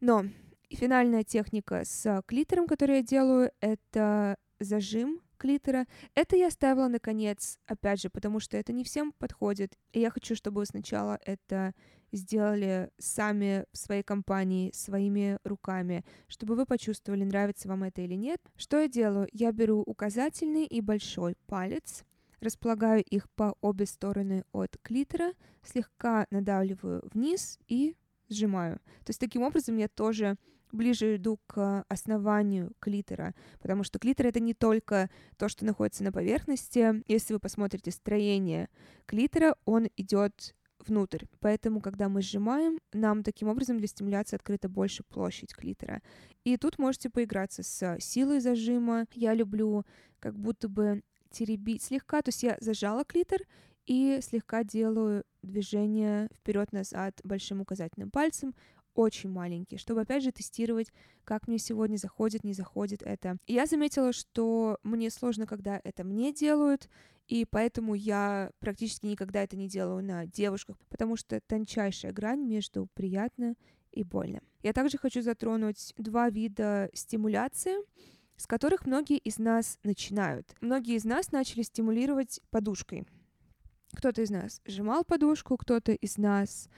Но 0.00 0.24
финальная 0.70 1.24
техника 1.24 1.82
с 1.84 2.22
клитором, 2.26 2.66
которую 2.66 2.98
я 2.98 3.02
делаю, 3.02 3.52
это 3.60 4.36
зажим 4.60 5.20
клитора. 5.38 5.86
Это 6.14 6.36
я 6.36 6.48
оставила 6.48 6.88
наконец, 6.88 7.58
опять 7.66 8.00
же, 8.00 8.10
потому 8.10 8.40
что 8.40 8.56
это 8.56 8.72
не 8.72 8.84
всем 8.84 9.12
подходит. 9.12 9.78
И 9.92 10.00
я 10.00 10.10
хочу, 10.10 10.34
чтобы 10.34 10.60
вы 10.60 10.66
сначала 10.66 11.18
это 11.24 11.74
сделали 12.10 12.90
сами 12.98 13.64
в 13.72 13.78
своей 13.78 14.02
компании, 14.02 14.72
своими 14.72 15.38
руками, 15.44 16.04
чтобы 16.26 16.54
вы 16.56 16.66
почувствовали, 16.66 17.24
нравится 17.24 17.68
вам 17.68 17.84
это 17.84 18.02
или 18.02 18.14
нет. 18.14 18.40
Что 18.56 18.80
я 18.80 18.88
делаю? 18.88 19.28
Я 19.32 19.52
беру 19.52 19.82
указательный 19.82 20.64
и 20.64 20.80
большой 20.80 21.36
палец, 21.46 22.04
располагаю 22.40 23.02
их 23.04 23.28
по 23.30 23.54
обе 23.60 23.86
стороны 23.86 24.44
от 24.52 24.76
клитора, 24.82 25.32
слегка 25.62 26.26
надавливаю 26.30 27.02
вниз 27.12 27.58
и 27.68 27.94
сжимаю. 28.28 28.76
То 29.04 29.10
есть 29.10 29.20
таким 29.20 29.42
образом 29.42 29.76
я 29.76 29.88
тоже 29.88 30.36
ближе 30.72 31.16
иду 31.16 31.40
к 31.46 31.84
основанию 31.88 32.72
клитора, 32.78 33.34
потому 33.60 33.84
что 33.84 33.98
клитор 33.98 34.26
это 34.26 34.40
не 34.40 34.54
только 34.54 35.08
то, 35.36 35.48
что 35.48 35.64
находится 35.64 36.04
на 36.04 36.12
поверхности. 36.12 37.02
Если 37.10 37.32
вы 37.32 37.40
посмотрите 37.40 37.90
строение 37.90 38.68
клитора, 39.06 39.56
он 39.64 39.88
идет 39.96 40.54
внутрь. 40.86 41.24
Поэтому, 41.40 41.80
когда 41.80 42.08
мы 42.08 42.22
сжимаем, 42.22 42.78
нам 42.92 43.22
таким 43.22 43.48
образом 43.48 43.78
для 43.78 43.88
стимуляции 43.88 44.36
открыта 44.36 44.68
больше 44.68 45.02
площадь 45.02 45.54
клитора. 45.54 46.02
И 46.44 46.56
тут 46.56 46.78
можете 46.78 47.10
поиграться 47.10 47.62
с 47.62 47.96
силой 48.00 48.40
зажима. 48.40 49.06
Я 49.12 49.34
люблю 49.34 49.84
как 50.20 50.38
будто 50.38 50.68
бы 50.68 51.02
теребить 51.30 51.82
слегка, 51.82 52.22
то 52.22 52.28
есть 52.30 52.42
я 52.42 52.56
зажала 52.60 53.04
клитор 53.04 53.40
и 53.88 54.20
слегка 54.20 54.64
делаю 54.64 55.24
движение 55.42 56.28
вперед-назад 56.34 57.20
большим 57.24 57.62
указательным 57.62 58.10
пальцем, 58.10 58.54
очень 58.94 59.30
маленький, 59.30 59.78
чтобы 59.78 60.02
опять 60.02 60.22
же 60.22 60.30
тестировать, 60.30 60.92
как 61.24 61.48
мне 61.48 61.58
сегодня 61.58 61.96
заходит, 61.96 62.44
не 62.44 62.52
заходит 62.52 63.02
это. 63.02 63.38
Я 63.46 63.64
заметила, 63.66 64.12
что 64.12 64.78
мне 64.82 65.08
сложно, 65.10 65.46
когда 65.46 65.80
это 65.82 66.04
мне 66.04 66.34
делают, 66.34 66.90
и 67.28 67.46
поэтому 67.46 67.94
я 67.94 68.50
практически 68.58 69.06
никогда 69.06 69.42
это 69.42 69.56
не 69.56 69.68
делаю 69.68 70.04
на 70.04 70.26
девушках, 70.26 70.76
потому 70.90 71.16
что 71.16 71.40
тончайшая 71.40 72.12
грань 72.12 72.42
между 72.42 72.88
приятно 72.94 73.54
и 73.92 74.02
больно. 74.02 74.40
Я 74.62 74.72
также 74.74 74.98
хочу 74.98 75.22
затронуть 75.22 75.94
два 75.96 76.28
вида 76.28 76.90
стимуляции, 76.92 77.76
с 78.36 78.46
которых 78.46 78.84
многие 78.84 79.18
из 79.18 79.38
нас 79.38 79.78
начинают. 79.82 80.54
Многие 80.60 80.96
из 80.96 81.04
нас 81.04 81.32
начали 81.32 81.62
стимулировать 81.62 82.40
подушкой. 82.50 83.06
Кто-то 83.94 84.22
из 84.22 84.30
нас 84.30 84.60
сжимал 84.66 85.04
подушку, 85.04 85.56
кто-то 85.56 85.92
из 85.92 86.18
нас 86.18 86.68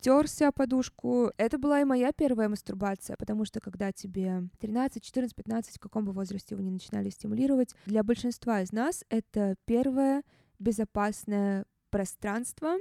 терся 0.00 0.48
о 0.48 0.52
подушку. 0.52 1.32
Это 1.36 1.58
была 1.58 1.80
и 1.80 1.84
моя 1.84 2.12
первая 2.12 2.48
мастурбация, 2.48 3.16
потому 3.16 3.44
что 3.44 3.60
когда 3.60 3.92
тебе 3.92 4.44
13, 4.60 5.02
14, 5.02 5.34
15, 5.34 5.76
в 5.76 5.80
каком 5.80 6.04
бы 6.04 6.12
возрасте 6.12 6.56
вы 6.56 6.62
не 6.62 6.70
начинали 6.70 7.10
стимулировать, 7.10 7.74
для 7.86 8.02
большинства 8.02 8.62
из 8.62 8.72
нас 8.72 9.04
это 9.08 9.56
первое 9.64 10.22
безопасное 10.58 11.64
пространство 11.90 12.76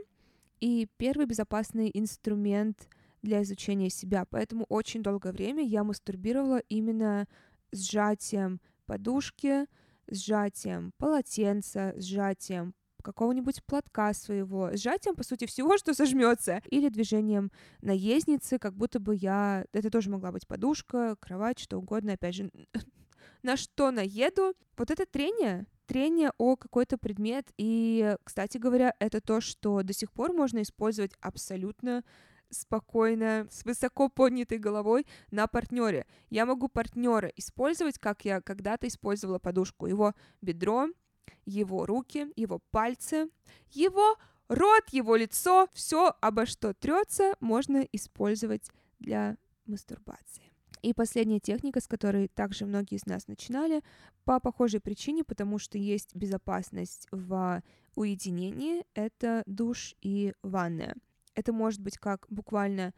и 0.60 0.88
первый 0.98 1.26
безопасный 1.26 1.92
инструмент 1.94 2.88
для 3.22 3.42
изучения 3.44 3.90
себя. 3.90 4.26
Поэтому 4.30 4.66
очень 4.70 5.04
долгое 5.04 5.32
время 5.32 5.64
я 5.64 5.84
мастурбировала 5.84 6.60
именно 6.70 7.28
сжатием 7.72 8.62
подушки, 8.86 9.66
сжатием 10.08 10.94
полотенца, 10.98 11.94
сжатием 11.98 12.74
какого-нибудь 13.08 13.64
платка 13.64 14.14
своего, 14.14 14.76
сжатием, 14.76 15.16
по 15.16 15.24
сути, 15.24 15.46
всего, 15.46 15.78
что 15.78 15.94
сожмется, 15.94 16.62
или 16.70 16.90
движением 16.90 17.52
наездницы, 17.82 18.60
как 18.60 18.76
будто 18.76 19.00
бы 19.00 19.16
я... 19.16 19.66
Это 19.72 19.90
тоже 19.90 20.10
могла 20.10 20.34
быть 20.34 20.46
подушка, 20.46 21.16
кровать, 21.22 21.58
что 21.58 21.78
угодно, 21.78 22.14
опять 22.14 22.36
же, 22.36 22.52
на 23.44 23.56
что 23.56 23.92
наеду. 23.92 24.56
Вот 24.76 24.92
это 24.92 25.06
трение, 25.06 25.68
трение 25.86 26.32
о 26.38 26.58
какой-то 26.58 26.98
предмет, 26.98 27.48
и, 27.58 28.18
кстати 28.26 28.58
говоря, 28.58 28.94
это 29.00 29.22
то, 29.22 29.40
что 29.40 29.84
до 29.84 29.94
сих 29.94 30.12
пор 30.12 30.34
можно 30.34 30.62
использовать 30.62 31.14
абсолютно 31.22 32.04
спокойно, 32.50 33.48
с 33.50 33.64
высоко 33.64 34.10
поднятой 34.10 34.58
головой 34.58 35.06
на 35.32 35.48
партнере. 35.48 36.06
Я 36.30 36.46
могу 36.46 36.68
партнера 36.68 37.32
использовать, 37.38 38.00
как 38.00 38.26
я 38.26 38.42
когда-то 38.42 38.88
использовала 38.88 39.40
подушку. 39.40 39.88
Его 39.88 40.14
бедро, 40.42 40.88
его 41.46 41.86
руки, 41.86 42.32
его 42.36 42.60
пальцы, 42.72 43.30
его 43.72 44.18
рот, 44.48 44.90
его 44.92 45.16
лицо, 45.16 45.68
все, 45.74 46.16
обо 46.22 46.46
что 46.46 46.74
трется, 46.74 47.36
можно 47.40 47.88
использовать 47.92 48.70
для 49.00 49.38
мастурбации. 49.66 50.44
И 50.82 50.94
последняя 50.94 51.40
техника, 51.40 51.82
с 51.82 51.88
которой 51.88 52.28
также 52.28 52.66
многие 52.66 52.96
из 52.96 53.06
нас 53.06 53.28
начинали, 53.28 53.82
по 54.26 54.40
похожей 54.40 54.80
причине, 54.80 55.24
потому 55.24 55.60
что 55.60 55.78
есть 55.78 56.16
безопасность 56.16 57.08
в 57.12 57.64
уединении, 57.96 58.86
это 58.94 59.44
душ 59.46 59.96
и 60.02 60.34
ванная. 60.44 60.96
Это 61.34 61.52
может 61.52 61.82
быть 61.82 61.98
как 61.98 62.26
буквально 62.30 62.94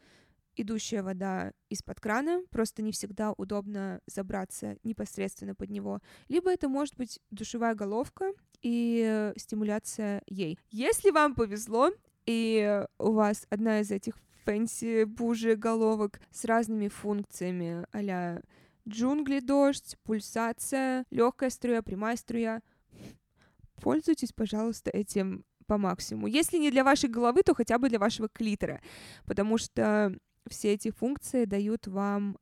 идущая 0.61 1.03
вода 1.03 1.51
из-под 1.69 1.99
крана, 1.99 2.41
просто 2.51 2.81
не 2.81 2.91
всегда 2.91 3.33
удобно 3.33 4.01
забраться 4.07 4.77
непосредственно 4.83 5.55
под 5.55 5.69
него, 5.69 5.99
либо 6.27 6.51
это 6.51 6.67
может 6.67 6.95
быть 6.97 7.19
душевая 7.31 7.75
головка 7.75 8.31
и 8.61 9.31
стимуляция 9.37 10.21
ей. 10.27 10.57
Если 10.71 11.11
вам 11.11 11.35
повезло, 11.35 11.91
и 12.25 12.85
у 12.97 13.11
вас 13.11 13.47
одна 13.49 13.79
из 13.79 13.91
этих 13.91 14.15
fancy 14.45 15.05
bougie 15.05 15.55
головок 15.55 16.19
с 16.31 16.45
разными 16.45 16.87
функциями, 16.87 17.85
а 17.91 18.41
джунгли 18.87 19.39
дождь, 19.39 19.97
пульсация, 20.03 21.05
легкая 21.11 21.49
струя, 21.49 21.81
прямая 21.81 22.15
струя, 22.15 22.61
пользуйтесь, 23.81 24.33
пожалуйста, 24.33 24.89
этим 24.91 25.45
по 25.67 25.77
максимуму. 25.77 26.27
Если 26.27 26.57
не 26.57 26.71
для 26.71 26.83
вашей 26.83 27.09
головы, 27.09 27.43
то 27.43 27.53
хотя 27.53 27.77
бы 27.77 27.89
для 27.89 27.99
вашего 27.99 28.27
клитора, 28.27 28.81
потому 29.25 29.57
что 29.59 30.17
все 30.47 30.73
эти 30.73 30.91
функции 30.91 31.45
дают 31.45 31.87
вам 31.87 32.37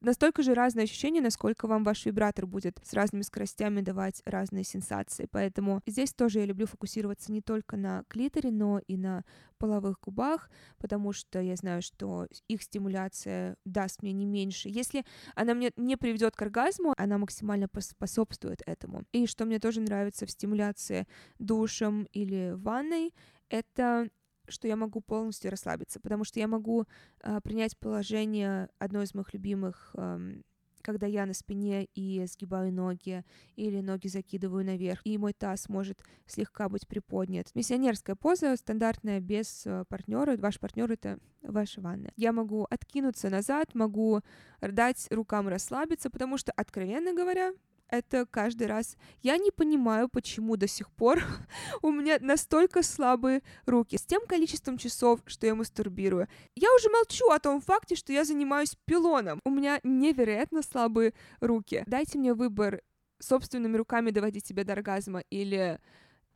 настолько 0.00 0.42
же 0.42 0.54
разные 0.54 0.84
ощущения, 0.84 1.20
насколько 1.20 1.66
вам 1.66 1.84
ваш 1.84 2.06
вибратор 2.06 2.46
будет 2.46 2.80
с 2.84 2.92
разными 2.92 3.22
скоростями 3.22 3.80
давать 3.80 4.22
разные 4.24 4.64
сенсации. 4.64 5.28
Поэтому 5.30 5.80
здесь 5.86 6.12
тоже 6.12 6.40
я 6.40 6.46
люблю 6.46 6.66
фокусироваться 6.66 7.32
не 7.32 7.42
только 7.42 7.76
на 7.76 8.04
клиторе, 8.08 8.50
но 8.50 8.80
и 8.86 8.96
на 8.96 9.24
половых 9.58 9.98
губах, 10.00 10.50
потому 10.78 11.12
что 11.12 11.40
я 11.40 11.56
знаю, 11.56 11.82
что 11.82 12.28
их 12.46 12.62
стимуляция 12.62 13.56
даст 13.64 14.02
мне 14.02 14.12
не 14.12 14.26
меньше. 14.26 14.68
Если 14.68 15.04
она 15.34 15.54
мне 15.54 15.72
не 15.76 15.96
приведет 15.96 16.36
к 16.36 16.42
оргазму, 16.42 16.94
она 16.96 17.18
максимально 17.18 17.68
способствует 17.80 18.62
этому. 18.66 19.04
И 19.12 19.26
что 19.26 19.44
мне 19.44 19.58
тоже 19.58 19.80
нравится 19.80 20.26
в 20.26 20.30
стимуляции 20.30 21.06
душем 21.38 22.06
или 22.12 22.52
ванной, 22.54 23.12
это 23.48 24.08
что 24.48 24.68
я 24.68 24.76
могу 24.76 25.00
полностью 25.00 25.50
расслабиться, 25.50 26.00
потому 26.00 26.24
что 26.24 26.40
я 26.40 26.48
могу 26.48 26.84
э, 27.22 27.40
принять 27.42 27.76
положение 27.78 28.68
одно 28.78 29.02
из 29.02 29.14
моих 29.14 29.32
любимых, 29.32 29.94
э, 29.94 30.40
когда 30.82 31.06
я 31.06 31.26
на 31.26 31.34
спине 31.34 31.86
и 31.94 32.24
сгибаю 32.26 32.72
ноги 32.72 33.24
или 33.56 33.80
ноги 33.80 34.08
закидываю 34.08 34.64
наверх, 34.64 35.00
и 35.04 35.18
мой 35.18 35.32
таз 35.32 35.68
может 35.68 36.02
слегка 36.26 36.68
быть 36.68 36.86
приподнят. 36.86 37.54
Миссионерская 37.54 38.16
поза 38.16 38.56
стандартная 38.56 39.20
без 39.20 39.66
э, 39.66 39.84
партнера. 39.88 40.36
Ваш 40.36 40.58
партнер 40.58 40.90
это 40.90 41.18
ваша 41.42 41.80
ванна. 41.80 42.10
Я 42.16 42.32
могу 42.32 42.66
откинуться 42.70 43.28
назад, 43.28 43.74
могу 43.74 44.20
дать 44.60 45.06
рукам 45.10 45.48
расслабиться, 45.48 46.10
потому 46.10 46.38
что, 46.38 46.52
откровенно 46.52 47.12
говоря, 47.12 47.52
это 47.88 48.26
каждый 48.26 48.66
раз. 48.66 48.96
Я 49.22 49.36
не 49.38 49.50
понимаю, 49.50 50.08
почему 50.08 50.56
до 50.56 50.66
сих 50.66 50.90
пор 50.90 51.22
у 51.82 51.90
меня 51.90 52.18
настолько 52.20 52.82
слабые 52.82 53.42
руки. 53.66 53.96
С 53.96 54.02
тем 54.02 54.26
количеством 54.26 54.78
часов, 54.78 55.20
что 55.26 55.46
я 55.46 55.54
мастурбирую. 55.54 56.28
Я 56.54 56.74
уже 56.74 56.90
молчу 56.90 57.30
о 57.30 57.38
том 57.38 57.60
факте, 57.60 57.96
что 57.96 58.12
я 58.12 58.24
занимаюсь 58.24 58.76
пилоном. 58.84 59.40
У 59.44 59.50
меня 59.50 59.80
невероятно 59.82 60.62
слабые 60.62 61.14
руки. 61.40 61.84
Дайте 61.86 62.18
мне 62.18 62.34
выбор 62.34 62.82
собственными 63.20 63.76
руками 63.76 64.10
доводить 64.10 64.46
себя 64.46 64.64
до 64.64 64.74
оргазма 64.74 65.20
или 65.30 65.80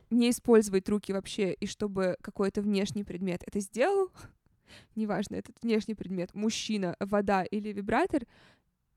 не 0.09 0.29
использовать 0.29 0.87
руки 0.89 1.11
вообще, 1.11 1.53
и 1.53 1.65
чтобы 1.65 2.17
какой-то 2.21 2.61
внешний 2.61 3.03
предмет 3.03 3.41
это 3.45 3.59
сделал, 3.59 4.11
неважно, 4.95 5.35
этот 5.35 5.55
внешний 5.61 5.95
предмет, 5.95 6.33
мужчина, 6.33 6.95
вода 6.99 7.43
или 7.43 7.69
вибратор, 7.69 8.23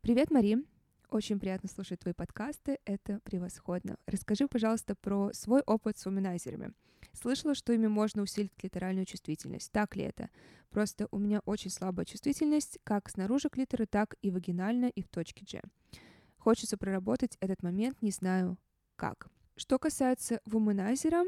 Привет, 0.00 0.32
Мари! 0.32 0.58
Очень 1.08 1.38
приятно 1.38 1.68
слушать 1.68 2.00
твои 2.00 2.14
подкасты, 2.14 2.80
это 2.84 3.20
превосходно. 3.20 3.96
Расскажи, 4.06 4.48
пожалуйста, 4.48 4.96
про 4.96 5.32
свой 5.32 5.60
опыт 5.60 5.98
с 5.98 6.06
уминайзерами. 6.06 6.72
Слышала, 7.12 7.54
что 7.54 7.72
ими 7.72 7.86
можно 7.86 8.22
усилить 8.22 8.56
клиторальную 8.56 9.06
чувствительность. 9.06 9.70
Так 9.70 9.94
ли 9.94 10.02
это? 10.02 10.28
Просто 10.70 11.06
у 11.12 11.18
меня 11.18 11.42
очень 11.44 11.70
слабая 11.70 12.06
чувствительность 12.06 12.80
как 12.82 13.08
снаружи 13.08 13.50
клитора, 13.50 13.86
так 13.86 14.16
и 14.20 14.32
вагинально, 14.32 14.86
и 14.86 15.00
в 15.00 15.08
точке 15.08 15.44
G. 15.48 15.62
Хочется 16.38 16.76
проработать 16.76 17.36
этот 17.38 17.62
момент, 17.62 18.02
не 18.02 18.10
знаю 18.10 18.58
как. 18.96 19.28
Что 19.56 19.78
касается 19.78 20.40
вуманайзера, 20.44 21.24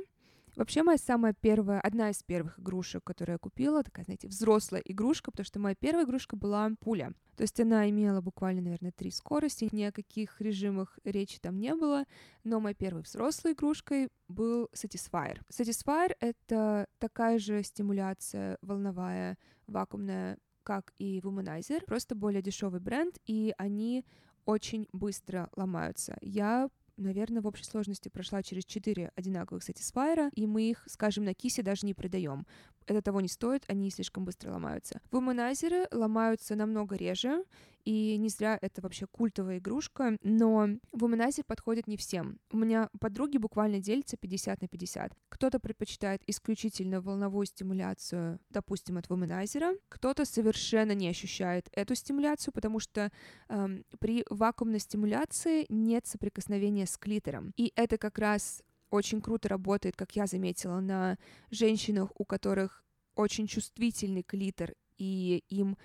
Вообще, 0.58 0.82
моя 0.82 0.98
самая 0.98 1.34
первая, 1.34 1.80
одна 1.80 2.10
из 2.10 2.20
первых 2.24 2.58
игрушек, 2.58 3.04
которую 3.04 3.34
я 3.34 3.38
купила, 3.38 3.84
такая, 3.84 4.04
знаете, 4.04 4.26
взрослая 4.26 4.82
игрушка, 4.84 5.30
потому 5.30 5.44
что 5.44 5.60
моя 5.60 5.76
первая 5.76 6.04
игрушка 6.04 6.34
была 6.34 6.68
пуля. 6.80 7.12
То 7.36 7.42
есть 7.42 7.60
она 7.60 7.88
имела 7.88 8.20
буквально, 8.20 8.62
наверное, 8.62 8.90
три 8.90 9.12
скорости, 9.12 9.68
ни 9.70 9.84
о 9.84 9.92
каких 9.92 10.40
режимах 10.40 10.98
речи 11.04 11.38
там 11.38 11.60
не 11.60 11.76
было, 11.76 12.06
но 12.42 12.58
моей 12.58 12.74
первой 12.74 13.02
взрослой 13.02 13.52
игрушкой 13.52 14.08
был 14.26 14.68
Satisfyer. 14.74 15.38
Satisfyer— 15.48 16.16
это 16.18 16.88
такая 16.98 17.38
же 17.38 17.62
стимуляция 17.62 18.58
волновая, 18.60 19.38
вакуумная, 19.68 20.38
как 20.64 20.92
и 20.98 21.20
Womanizer, 21.20 21.84
просто 21.84 22.16
более 22.16 22.42
дешевый 22.42 22.80
бренд, 22.80 23.16
и 23.26 23.54
они 23.58 24.04
очень 24.44 24.88
быстро 24.92 25.50
ломаются. 25.54 26.18
Я 26.20 26.68
наверное, 26.98 27.40
в 27.42 27.46
общей 27.46 27.64
сложности 27.64 28.08
прошла 28.08 28.42
через 28.42 28.64
4 28.64 29.12
одинаковых 29.14 29.62
сатисфайера, 29.62 30.30
и 30.34 30.46
мы 30.46 30.70
их, 30.70 30.84
скажем, 30.86 31.24
на 31.24 31.34
кисе 31.34 31.62
даже 31.62 31.86
не 31.86 31.94
продаем. 31.94 32.46
Это 32.86 33.02
того 33.02 33.20
не 33.20 33.28
стоит, 33.28 33.64
они 33.68 33.90
слишком 33.90 34.24
быстро 34.24 34.50
ломаются. 34.52 35.00
Вуманайзеры 35.10 35.88
ломаются 35.90 36.54
намного 36.54 36.96
реже, 36.96 37.44
и 37.88 38.18
не 38.18 38.28
зря 38.28 38.58
это 38.60 38.82
вообще 38.82 39.06
культовая 39.06 39.56
игрушка, 39.60 40.18
но 40.22 40.68
вуманайзер 40.92 41.44
подходит 41.44 41.86
не 41.86 41.96
всем. 41.96 42.38
У 42.52 42.58
меня 42.58 42.90
подруги 43.00 43.38
буквально 43.38 43.80
делятся 43.80 44.18
50 44.18 44.60
на 44.60 44.68
50. 44.68 45.14
Кто-то 45.30 45.58
предпочитает 45.58 46.20
исключительно 46.26 47.00
волновую 47.00 47.46
стимуляцию, 47.46 48.40
допустим, 48.50 48.98
от 48.98 49.08
вуманайзера, 49.08 49.72
кто-то 49.88 50.26
совершенно 50.26 50.92
не 50.92 51.08
ощущает 51.08 51.70
эту 51.72 51.94
стимуляцию, 51.94 52.52
потому 52.52 52.78
что 52.78 53.10
эм, 53.48 53.86
при 53.98 54.22
вакуумной 54.28 54.80
стимуляции 54.80 55.64
нет 55.70 56.06
соприкосновения 56.06 56.84
с 56.84 56.98
клитором. 56.98 57.54
И 57.56 57.72
это 57.74 57.96
как 57.96 58.18
раз 58.18 58.62
очень 58.90 59.22
круто 59.22 59.48
работает, 59.48 59.96
как 59.96 60.14
я 60.14 60.26
заметила, 60.26 60.80
на 60.80 61.16
женщинах, 61.50 62.10
у 62.16 62.26
которых 62.26 62.84
очень 63.14 63.46
чувствительный 63.46 64.24
клитор, 64.24 64.74
и 64.98 65.42
им 65.48 65.78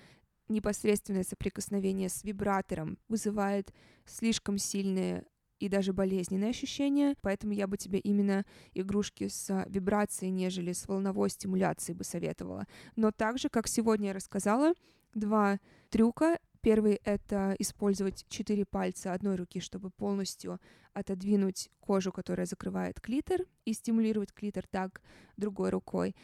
непосредственное 0.48 1.24
соприкосновение 1.24 2.08
с 2.08 2.24
вибратором 2.24 2.98
вызывает 3.08 3.72
слишком 4.04 4.58
сильные 4.58 5.24
и 5.60 5.68
даже 5.68 5.92
болезненные 5.92 6.50
ощущения, 6.50 7.14
поэтому 7.22 7.52
я 7.52 7.66
бы 7.66 7.76
тебе 7.76 7.98
именно 7.98 8.44
игрушки 8.74 9.28
с 9.28 9.64
вибрацией, 9.68 10.30
нежели 10.30 10.72
с 10.72 10.86
волновой 10.86 11.30
стимуляцией 11.30 11.96
бы 11.96 12.04
советовала. 12.04 12.66
Но 12.96 13.12
также, 13.12 13.48
как 13.48 13.68
сегодня 13.68 14.08
я 14.08 14.12
рассказала, 14.12 14.74
два 15.14 15.58
трюка. 15.90 16.38
Первый— 16.60 17.00
это 17.04 17.54
использовать 17.58 18.24
четыре 18.28 18.64
пальца 18.64 19.12
одной 19.12 19.36
руки, 19.36 19.60
чтобы 19.60 19.90
полностью 19.90 20.60
отодвинуть 20.94 21.70
кожу, 21.80 22.10
которая 22.10 22.46
закрывает 22.46 23.00
клитор, 23.00 23.40
и 23.64 23.74
стимулировать 23.74 24.32
клитор 24.32 24.66
так 24.66 25.02
другой 25.36 25.70
рукой 25.70 26.16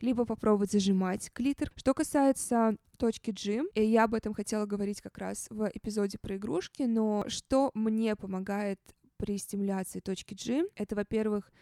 либо 0.00 0.24
попробовать 0.24 0.72
зажимать 0.72 1.30
клитор. 1.32 1.70
Что 1.76 1.94
касается 1.94 2.76
точки 2.98 3.30
G, 3.30 3.64
и 3.74 3.84
я 3.84 4.04
об 4.04 4.14
этом 4.14 4.34
хотела 4.34 4.66
говорить 4.66 5.00
как 5.00 5.18
раз 5.18 5.46
в 5.50 5.70
эпизоде 5.72 6.18
про 6.18 6.36
игрушки, 6.36 6.82
но 6.82 7.24
что 7.28 7.70
мне 7.74 8.16
помогает 8.16 8.80
при 9.16 9.38
стимуляции 9.38 10.00
точки 10.00 10.34
G, 10.34 10.68
это, 10.76 10.94
во-первых, 10.94 11.52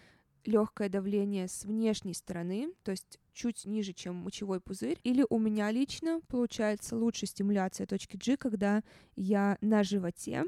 легкое 0.45 0.89
давление 0.89 1.49
с 1.49 1.65
внешней 1.65 2.15
стороны, 2.15 2.73
то 2.83 2.93
есть 2.93 3.19
чуть 3.33 3.65
ниже, 3.67 3.93
чем 3.93 4.17
мочевой 4.17 4.61
пузырь. 4.61 4.99
Или 5.03 5.27
у 5.29 5.39
меня 5.39 5.71
лично 5.71 6.21
получается 6.29 6.97
лучше 6.97 7.27
стимуляция 7.27 7.87
точки 7.87 8.17
G, 8.17 8.37
когда 8.37 8.83
я 9.17 9.59
на 9.61 9.83
животе 9.83 10.45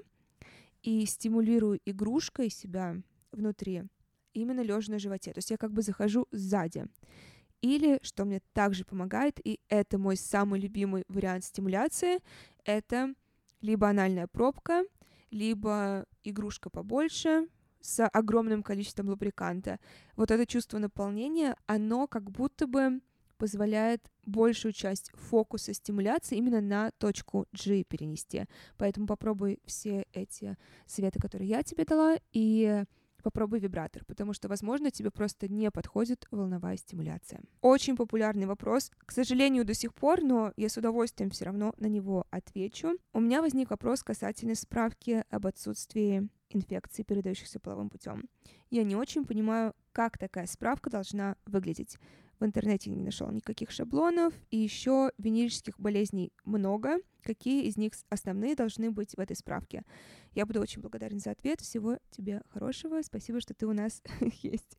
и 0.82 1.04
стимулирую 1.04 1.80
игрушкой 1.84 2.50
себя 2.50 2.96
внутри, 3.32 3.82
именно 4.32 4.60
лежа 4.60 4.92
на 4.92 4.98
животе. 4.98 5.32
То 5.32 5.38
есть 5.38 5.50
я 5.50 5.56
как 5.56 5.72
бы 5.72 5.82
захожу 5.82 6.26
сзади. 6.30 6.86
Или, 7.60 7.98
что 8.02 8.24
мне 8.24 8.40
также 8.52 8.84
помогает, 8.84 9.40
и 9.44 9.60
это 9.68 9.98
мой 9.98 10.16
самый 10.16 10.60
любимый 10.60 11.04
вариант 11.08 11.44
стимуляции, 11.44 12.20
это 12.64 13.14
либо 13.60 13.88
анальная 13.88 14.26
пробка, 14.26 14.84
либо 15.30 16.06
игрушка 16.22 16.70
побольше 16.70 17.48
с 17.80 18.06
огромным 18.06 18.62
количеством 18.62 19.08
лубриканта. 19.08 19.78
Вот 20.16 20.30
это 20.30 20.46
чувство 20.46 20.78
наполнения, 20.78 21.56
оно 21.66 22.06
как 22.06 22.30
будто 22.30 22.66
бы 22.66 23.00
позволяет 23.38 24.02
большую 24.26 24.72
часть 24.72 25.10
фокуса 25.14 25.72
стимуляции 25.72 26.36
именно 26.36 26.60
на 26.60 26.90
точку 26.92 27.46
G 27.52 27.84
перенести. 27.84 28.44
Поэтому 28.76 29.06
попробуй 29.06 29.60
все 29.64 30.06
эти 30.12 30.56
советы, 30.86 31.20
которые 31.20 31.48
я 31.48 31.62
тебе 31.62 31.84
дала, 31.84 32.18
и 32.32 32.84
попробуй 33.22 33.60
вибратор, 33.60 34.04
потому 34.04 34.32
что, 34.32 34.48
возможно, 34.48 34.90
тебе 34.90 35.10
просто 35.10 35.48
не 35.48 35.70
подходит 35.70 36.26
волновая 36.30 36.76
стимуляция. 36.76 37.40
Очень 37.60 37.96
популярный 37.96 38.46
вопрос, 38.46 38.90
к 38.98 39.12
сожалению, 39.12 39.64
до 39.64 39.74
сих 39.74 39.94
пор, 39.94 40.22
но 40.22 40.52
я 40.56 40.68
с 40.68 40.76
удовольствием 40.76 41.30
все 41.30 41.46
равно 41.46 41.74
на 41.78 41.86
него 41.86 42.26
отвечу. 42.30 42.96
У 43.12 43.20
меня 43.20 43.42
возник 43.42 43.70
вопрос 43.70 44.02
касательно 44.02 44.54
справки 44.54 45.24
об 45.30 45.46
отсутствии 45.46 46.28
инфекций, 46.50 47.04
передающихся 47.04 47.60
половым 47.60 47.90
путем. 47.90 48.28
Я 48.70 48.82
не 48.84 48.96
очень 48.96 49.24
понимаю, 49.24 49.74
как 49.92 50.18
такая 50.18 50.46
справка 50.46 50.90
должна 50.90 51.36
выглядеть. 51.46 51.98
В 52.40 52.44
интернете 52.44 52.90
не 52.90 53.02
нашел 53.02 53.30
никаких 53.30 53.70
шаблонов, 53.70 54.32
и 54.50 54.58
еще 54.58 55.10
венерических 55.18 55.78
болезней 55.78 56.32
много. 56.44 56.98
Какие 57.22 57.64
из 57.64 57.76
них 57.76 57.92
основные 58.10 58.54
должны 58.54 58.92
быть 58.92 59.14
в 59.14 59.18
этой 59.18 59.34
справке? 59.34 59.82
Я 60.34 60.46
буду 60.46 60.60
очень 60.60 60.80
благодарен 60.80 61.18
за 61.18 61.32
ответ. 61.32 61.60
Всего 61.60 61.98
тебе 62.10 62.42
хорошего. 62.50 63.02
Спасибо, 63.02 63.40
что 63.40 63.54
ты 63.54 63.66
у 63.66 63.72
нас 63.72 64.02
есть. 64.42 64.78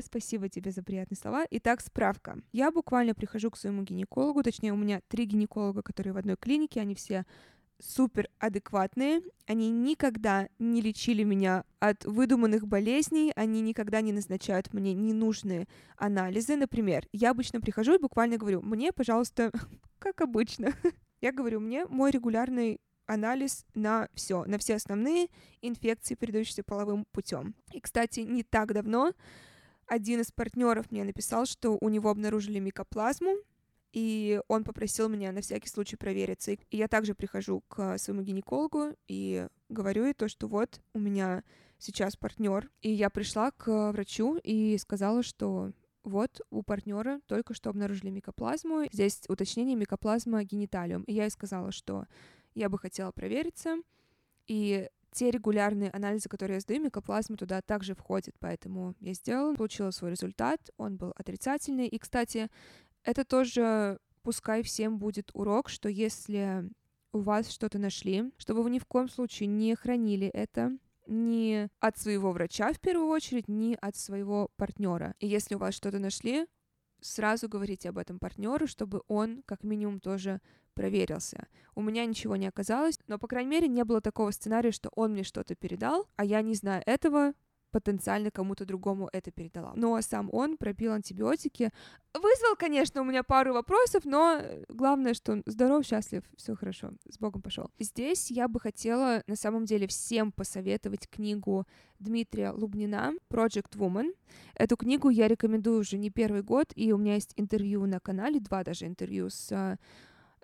Спасибо 0.00 0.48
тебе 0.48 0.70
за 0.70 0.82
приятные 0.82 1.18
слова. 1.18 1.44
Итак, 1.50 1.82
справка. 1.82 2.40
Я 2.52 2.70
буквально 2.70 3.14
прихожу 3.14 3.50
к 3.50 3.58
своему 3.58 3.82
гинекологу, 3.82 4.42
точнее, 4.42 4.72
у 4.72 4.76
меня 4.76 5.02
три 5.08 5.26
гинеколога, 5.26 5.82
которые 5.82 6.14
в 6.14 6.16
одной 6.16 6.36
клинике, 6.36 6.80
они 6.80 6.94
все 6.94 7.26
супер 7.82 8.28
адекватные, 8.38 9.22
они 9.46 9.70
никогда 9.70 10.48
не 10.58 10.80
лечили 10.80 11.24
меня 11.24 11.64
от 11.80 12.04
выдуманных 12.04 12.66
болезней, 12.66 13.32
они 13.34 13.60
никогда 13.60 14.00
не 14.00 14.12
назначают 14.12 14.72
мне 14.72 14.94
ненужные 14.94 15.66
анализы. 15.96 16.56
Например, 16.56 17.06
я 17.12 17.30
обычно 17.30 17.60
прихожу 17.60 17.94
и 17.94 18.00
буквально 18.00 18.38
говорю, 18.38 18.62
мне, 18.62 18.92
пожалуйста, 18.92 19.50
как 19.98 20.20
обычно, 20.20 20.72
я 21.20 21.32
говорю, 21.32 21.60
мне 21.60 21.84
мой 21.86 22.12
регулярный 22.12 22.80
анализ 23.06 23.66
на 23.74 24.08
все, 24.14 24.44
на 24.44 24.58
все 24.58 24.76
основные 24.76 25.28
инфекции, 25.60 26.14
передающиеся 26.14 26.62
половым 26.62 27.04
путем. 27.10 27.54
И, 27.72 27.80
кстати, 27.80 28.20
не 28.20 28.44
так 28.44 28.72
давно 28.72 29.12
один 29.86 30.20
из 30.20 30.30
партнеров 30.30 30.90
мне 30.90 31.04
написал, 31.04 31.46
что 31.46 31.76
у 31.80 31.88
него 31.88 32.10
обнаружили 32.10 32.60
микоплазму, 32.60 33.34
и 33.92 34.40
он 34.48 34.64
попросил 34.64 35.08
меня 35.08 35.32
на 35.32 35.42
всякий 35.42 35.68
случай 35.68 35.96
провериться. 35.96 36.52
И 36.52 36.76
я 36.76 36.88
также 36.88 37.14
прихожу 37.14 37.62
к 37.68 37.98
своему 37.98 38.22
гинекологу 38.22 38.96
и 39.06 39.46
говорю 39.68 40.04
ей 40.04 40.14
то, 40.14 40.28
что 40.28 40.48
вот 40.48 40.80
у 40.94 40.98
меня 40.98 41.44
сейчас 41.78 42.16
партнер. 42.16 42.70
И 42.80 42.90
я 42.90 43.10
пришла 43.10 43.50
к 43.50 43.92
врачу 43.92 44.38
и 44.42 44.78
сказала, 44.78 45.22
что 45.22 45.72
вот 46.04 46.40
у 46.50 46.62
партнера 46.62 47.20
только 47.26 47.54
что 47.54 47.70
обнаружили 47.70 48.10
микоплазму. 48.10 48.84
Здесь 48.92 49.22
уточнение 49.28 49.76
микоплазма 49.76 50.42
гениталиум. 50.42 51.02
И 51.02 51.12
я 51.12 51.24
ей 51.24 51.30
сказала, 51.30 51.70
что 51.70 52.06
я 52.54 52.68
бы 52.68 52.78
хотела 52.78 53.12
провериться. 53.12 53.76
И 54.46 54.88
те 55.12 55.30
регулярные 55.30 55.90
анализы, 55.90 56.28
которые 56.28 56.56
я 56.56 56.60
сдаю, 56.60 56.82
микоплазма 56.82 57.36
туда 57.36 57.60
также 57.60 57.94
входит, 57.94 58.34
поэтому 58.40 58.94
я 59.00 59.12
сделала, 59.12 59.54
получила 59.54 59.90
свой 59.90 60.12
результат, 60.12 60.70
он 60.78 60.96
был 60.96 61.12
отрицательный. 61.16 61.86
И, 61.86 61.98
кстати, 61.98 62.48
это 63.04 63.24
тоже 63.24 63.98
пускай 64.22 64.62
всем 64.62 64.98
будет 64.98 65.30
урок, 65.34 65.68
что 65.68 65.88
если 65.88 66.70
у 67.12 67.18
вас 67.18 67.50
что-то 67.50 67.78
нашли, 67.78 68.32
чтобы 68.38 68.62
вы 68.62 68.70
ни 68.70 68.78
в 68.78 68.86
коем 68.86 69.08
случае 69.08 69.48
не 69.48 69.74
хранили 69.74 70.28
это 70.28 70.76
ни 71.06 71.68
от 71.80 71.98
своего 71.98 72.32
врача 72.32 72.72
в 72.72 72.80
первую 72.80 73.08
очередь, 73.08 73.48
ни 73.48 73.76
от 73.80 73.96
своего 73.96 74.50
партнера. 74.56 75.14
И 75.18 75.26
если 75.26 75.56
у 75.56 75.58
вас 75.58 75.74
что-то 75.74 75.98
нашли, 75.98 76.46
сразу 77.00 77.48
говорите 77.48 77.88
об 77.88 77.98
этом 77.98 78.18
партнеру, 78.18 78.66
чтобы 78.66 79.02
он 79.08 79.42
как 79.44 79.64
минимум 79.64 80.00
тоже 80.00 80.40
проверился. 80.74 81.48
У 81.74 81.82
меня 81.82 82.06
ничего 82.06 82.36
не 82.36 82.46
оказалось, 82.46 82.98
но, 83.06 83.18
по 83.18 83.26
крайней 83.26 83.50
мере, 83.50 83.68
не 83.68 83.84
было 83.84 84.00
такого 84.00 84.30
сценария, 84.30 84.70
что 84.70 84.90
он 84.94 85.12
мне 85.12 85.22
что-то 85.22 85.54
передал, 85.54 86.08
а 86.16 86.24
я 86.24 86.40
не 86.40 86.54
знаю 86.54 86.82
этого, 86.86 87.34
потенциально 87.72 88.30
кому-то 88.30 88.64
другому 88.64 89.08
это 89.12 89.32
передала. 89.32 89.72
Но 89.74 90.00
сам 90.02 90.28
он 90.32 90.56
пропил 90.56 90.92
антибиотики. 90.92 91.70
Вызвал, 92.14 92.54
конечно, 92.56 93.00
у 93.00 93.04
меня 93.04 93.22
пару 93.22 93.54
вопросов, 93.54 94.04
но 94.04 94.40
главное, 94.68 95.14
что 95.14 95.32
он 95.32 95.42
здоров, 95.46 95.84
счастлив, 95.84 96.22
все 96.36 96.54
хорошо, 96.54 96.92
с 97.08 97.18
Богом 97.18 97.42
пошел. 97.42 97.70
Здесь 97.80 98.30
я 98.30 98.46
бы 98.48 98.60
хотела 98.60 99.22
на 99.26 99.36
самом 99.36 99.64
деле 99.64 99.86
всем 99.86 100.30
посоветовать 100.30 101.08
книгу 101.08 101.66
Дмитрия 101.98 102.50
Лубнина 102.50 103.12
«Project 103.30 103.76
Woman». 103.76 104.12
Эту 104.54 104.76
книгу 104.76 105.08
я 105.08 105.26
рекомендую 105.26 105.80
уже 105.80 105.96
не 105.96 106.10
первый 106.10 106.42
год, 106.42 106.72
и 106.74 106.92
у 106.92 106.98
меня 106.98 107.14
есть 107.14 107.32
интервью 107.36 107.86
на 107.86 107.98
канале, 107.98 108.40
два 108.40 108.62
даже 108.62 108.86
интервью 108.86 109.30
с 109.30 109.78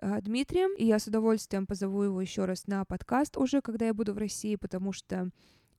а, 0.01 0.21
Дмитрием, 0.21 0.75
и 0.77 0.85
я 0.85 0.97
с 0.97 1.07
удовольствием 1.07 1.67
позову 1.67 2.03
его 2.03 2.21
еще 2.21 2.45
раз 2.45 2.67
на 2.67 2.85
подкаст 2.85 3.37
уже, 3.37 3.61
когда 3.61 3.87
я 3.87 3.93
буду 3.93 4.13
в 4.13 4.17
России, 4.17 4.55
потому 4.55 4.93
что 4.93 5.29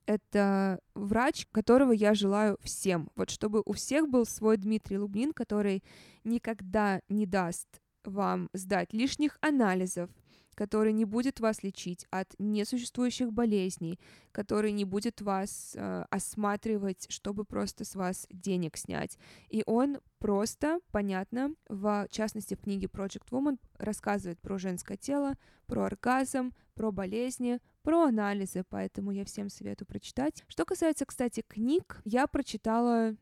это 0.05 0.79
врач, 0.93 1.47
которого 1.51 1.91
я 1.91 2.13
желаю 2.13 2.57
всем. 2.61 3.09
Вот 3.15 3.29
чтобы 3.29 3.61
у 3.65 3.73
всех 3.73 4.09
был 4.09 4.25
свой 4.25 4.57
Дмитрий 4.57 4.97
Лубнин, 4.97 5.33
который 5.33 5.83
никогда 6.23 7.01
не 7.09 7.25
даст 7.25 7.67
вам 8.03 8.49
сдать 8.53 8.93
лишних 8.93 9.37
анализов, 9.41 10.09
который 10.55 10.93
не 10.93 11.05
будет 11.05 11.39
вас 11.39 11.63
лечить 11.63 12.05
от 12.11 12.33
несуществующих 12.37 13.31
болезней, 13.31 13.99
который 14.31 14.71
не 14.71 14.85
будет 14.85 15.21
вас 15.21 15.73
э, 15.75 16.05
осматривать, 16.09 17.07
чтобы 17.09 17.45
просто 17.45 17.85
с 17.85 17.95
вас 17.95 18.27
денег 18.29 18.77
снять. 18.77 19.17
И 19.49 19.63
он 19.65 19.99
просто, 20.19 20.79
понятно, 20.91 21.55
в 21.69 22.07
частности 22.11 22.55
в 22.55 22.61
книге 22.61 22.87
Project 22.87 23.29
Woman 23.31 23.59
рассказывает 23.77 24.39
про 24.41 24.57
женское 24.57 24.97
тело, 24.97 25.35
про 25.67 25.85
оргазм, 25.85 26.53
про 26.75 26.91
болезни, 26.91 27.59
про 27.83 28.03
анализы, 28.03 28.63
поэтому 28.69 29.11
я 29.11 29.25
всем 29.25 29.49
советую 29.49 29.87
прочитать. 29.87 30.43
Что 30.47 30.65
касается, 30.65 31.05
кстати, 31.05 31.43
книг, 31.47 32.01
я 32.05 32.27
прочитала 32.27 33.15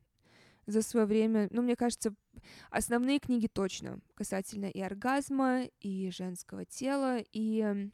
за 0.66 0.82
свое 0.82 1.06
время, 1.06 1.48
ну, 1.52 1.62
мне 1.62 1.76
кажется, 1.76 2.14
основные 2.70 3.20
книги 3.20 3.48
точно 3.48 4.00
касательно 4.14 4.66
и 4.66 4.80
оргазма, 4.80 5.64
и 5.80 6.12
женского 6.12 6.66
тела, 6.66 7.20
и 7.32 7.90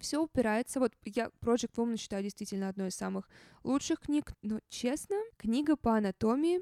все 0.00 0.22
упирается, 0.22 0.80
вот 0.80 0.92
я 1.04 1.30
Project 1.40 1.74
Woman 1.76 1.96
считаю 1.96 2.22
действительно 2.22 2.68
одной 2.68 2.88
из 2.88 2.96
самых 2.96 3.28
лучших 3.62 4.00
книг, 4.00 4.32
но 4.42 4.60
честно, 4.68 5.16
книга 5.36 5.76
по 5.76 5.96
анатомии 5.96 6.60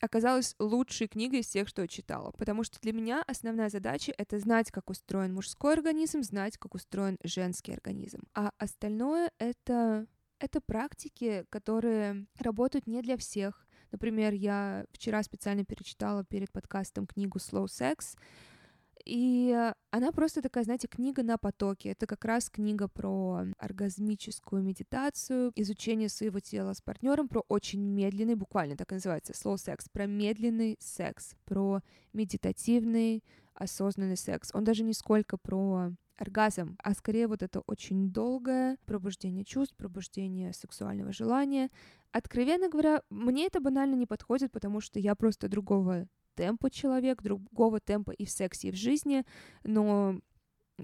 оказалась 0.00 0.54
лучшей 0.58 1.08
книгой 1.08 1.40
из 1.40 1.46
всех, 1.46 1.68
что 1.68 1.82
я 1.82 1.88
читала, 1.88 2.32
потому 2.32 2.64
что 2.64 2.80
для 2.80 2.92
меня 2.92 3.22
основная 3.26 3.68
задача— 3.68 4.12
это 4.18 4.38
знать, 4.38 4.70
как 4.70 4.90
устроен 4.90 5.34
мужской 5.34 5.74
организм, 5.74 6.22
знать, 6.22 6.56
как 6.58 6.74
устроен 6.74 7.18
женский 7.22 7.72
организм, 7.72 8.22
а 8.34 8.52
остальное— 8.58 9.30
это 9.38 10.06
это 10.38 10.62
практики, 10.62 11.44
которые 11.50 12.26
работают 12.38 12.86
не 12.86 13.02
для 13.02 13.18
всех, 13.18 13.66
Например, 13.92 14.32
я 14.32 14.86
вчера 14.92 15.22
специально 15.22 15.64
перечитала 15.64 16.24
перед 16.24 16.52
подкастом 16.52 17.06
книгу 17.06 17.38
Slow 17.38 17.66
Sex, 17.66 18.16
и 19.04 19.72
она 19.90 20.12
просто 20.12 20.42
такая, 20.42 20.64
знаете, 20.64 20.88
книга 20.88 21.22
на 21.22 21.38
потоке. 21.38 21.90
Это 21.90 22.06
как 22.06 22.24
раз 22.24 22.50
книга 22.50 22.88
про 22.88 23.44
оргазмическую 23.58 24.62
медитацию, 24.62 25.52
изучение 25.56 26.08
своего 26.08 26.40
тела 26.40 26.72
с 26.72 26.80
партнером, 26.80 27.28
про 27.28 27.42
очень 27.48 27.80
медленный, 27.80 28.34
буквально 28.34 28.76
так 28.76 28.92
и 28.92 28.94
называется, 28.94 29.32
slow 29.32 29.56
sex, 29.56 29.86
про 29.92 30.06
медленный 30.06 30.76
секс, 30.80 31.34
про 31.44 31.80
медитативный, 32.12 33.24
осознанный 33.54 34.16
секс. 34.16 34.50
Он 34.54 34.64
даже 34.64 34.82
не 34.82 34.94
сколько 34.94 35.36
про 35.36 35.92
оргазм, 36.20 36.76
а 36.82 36.94
скорее 36.94 37.26
вот 37.26 37.42
это 37.42 37.60
очень 37.66 38.10
долгое 38.10 38.76
пробуждение 38.84 39.44
чувств, 39.44 39.74
пробуждение 39.76 40.52
сексуального 40.52 41.12
желания. 41.12 41.70
Откровенно 42.12 42.68
говоря, 42.68 43.02
мне 43.10 43.46
это 43.46 43.60
банально 43.60 43.94
не 43.94 44.06
подходит, 44.06 44.52
потому 44.52 44.80
что 44.80 44.98
я 44.98 45.14
просто 45.14 45.48
другого 45.48 46.06
темпа 46.34 46.70
человек, 46.70 47.22
другого 47.22 47.80
темпа 47.80 48.10
и 48.10 48.24
в 48.24 48.30
сексе, 48.30 48.68
и 48.68 48.72
в 48.72 48.76
жизни, 48.76 49.24
но 49.64 50.20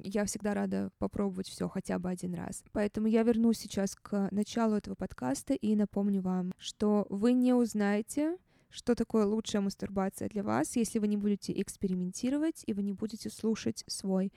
я 0.02 0.24
всегда 0.24 0.54
рада 0.54 0.90
попробовать 0.98 1.48
все 1.48 1.68
хотя 1.68 1.98
бы 1.98 2.10
один 2.10 2.34
раз. 2.34 2.62
Поэтому 2.72 3.06
я 3.06 3.22
вернусь 3.22 3.58
сейчас 3.58 3.94
к 3.96 4.28
началу 4.30 4.76
этого 4.76 4.94
подкаста 4.94 5.54
и 5.54 5.74
напомню 5.74 6.20
вам, 6.22 6.52
что 6.58 7.06
вы 7.08 7.32
не 7.32 7.54
узнаете, 7.54 8.36
что 8.70 8.94
такое 8.94 9.24
лучшая 9.24 9.62
мастурбация 9.62 10.28
для 10.28 10.42
вас, 10.42 10.76
если 10.76 10.98
вы 10.98 11.08
не 11.08 11.16
будете 11.16 11.58
экспериментировать 11.60 12.62
и 12.66 12.72
вы 12.72 12.82
не 12.82 12.92
будете 12.92 13.30
слушать 13.30 13.84
свой 13.86 14.32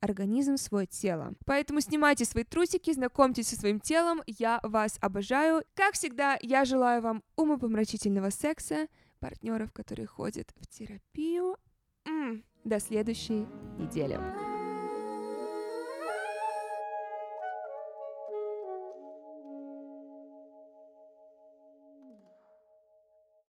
организм, 0.00 0.56
свое 0.56 0.86
тело. 0.86 1.34
Поэтому 1.46 1.80
снимайте 1.80 2.24
свои 2.24 2.44
трусики, 2.44 2.92
знакомьтесь 2.92 3.48
со 3.48 3.56
своим 3.56 3.80
телом, 3.80 4.22
я 4.26 4.60
вас 4.62 4.98
обожаю. 5.00 5.62
Как 5.74 5.94
всегда, 5.94 6.38
я 6.42 6.64
желаю 6.64 7.00
вам 7.00 7.22
умопомрачительного 7.36 8.30
секса, 8.30 8.88
партнеров, 9.18 9.72
которые 9.72 10.06
ходят 10.06 10.52
в 10.56 10.66
терапию. 10.66 11.56
До 12.64 12.80
следующей 12.80 13.46
недели. 13.78 14.55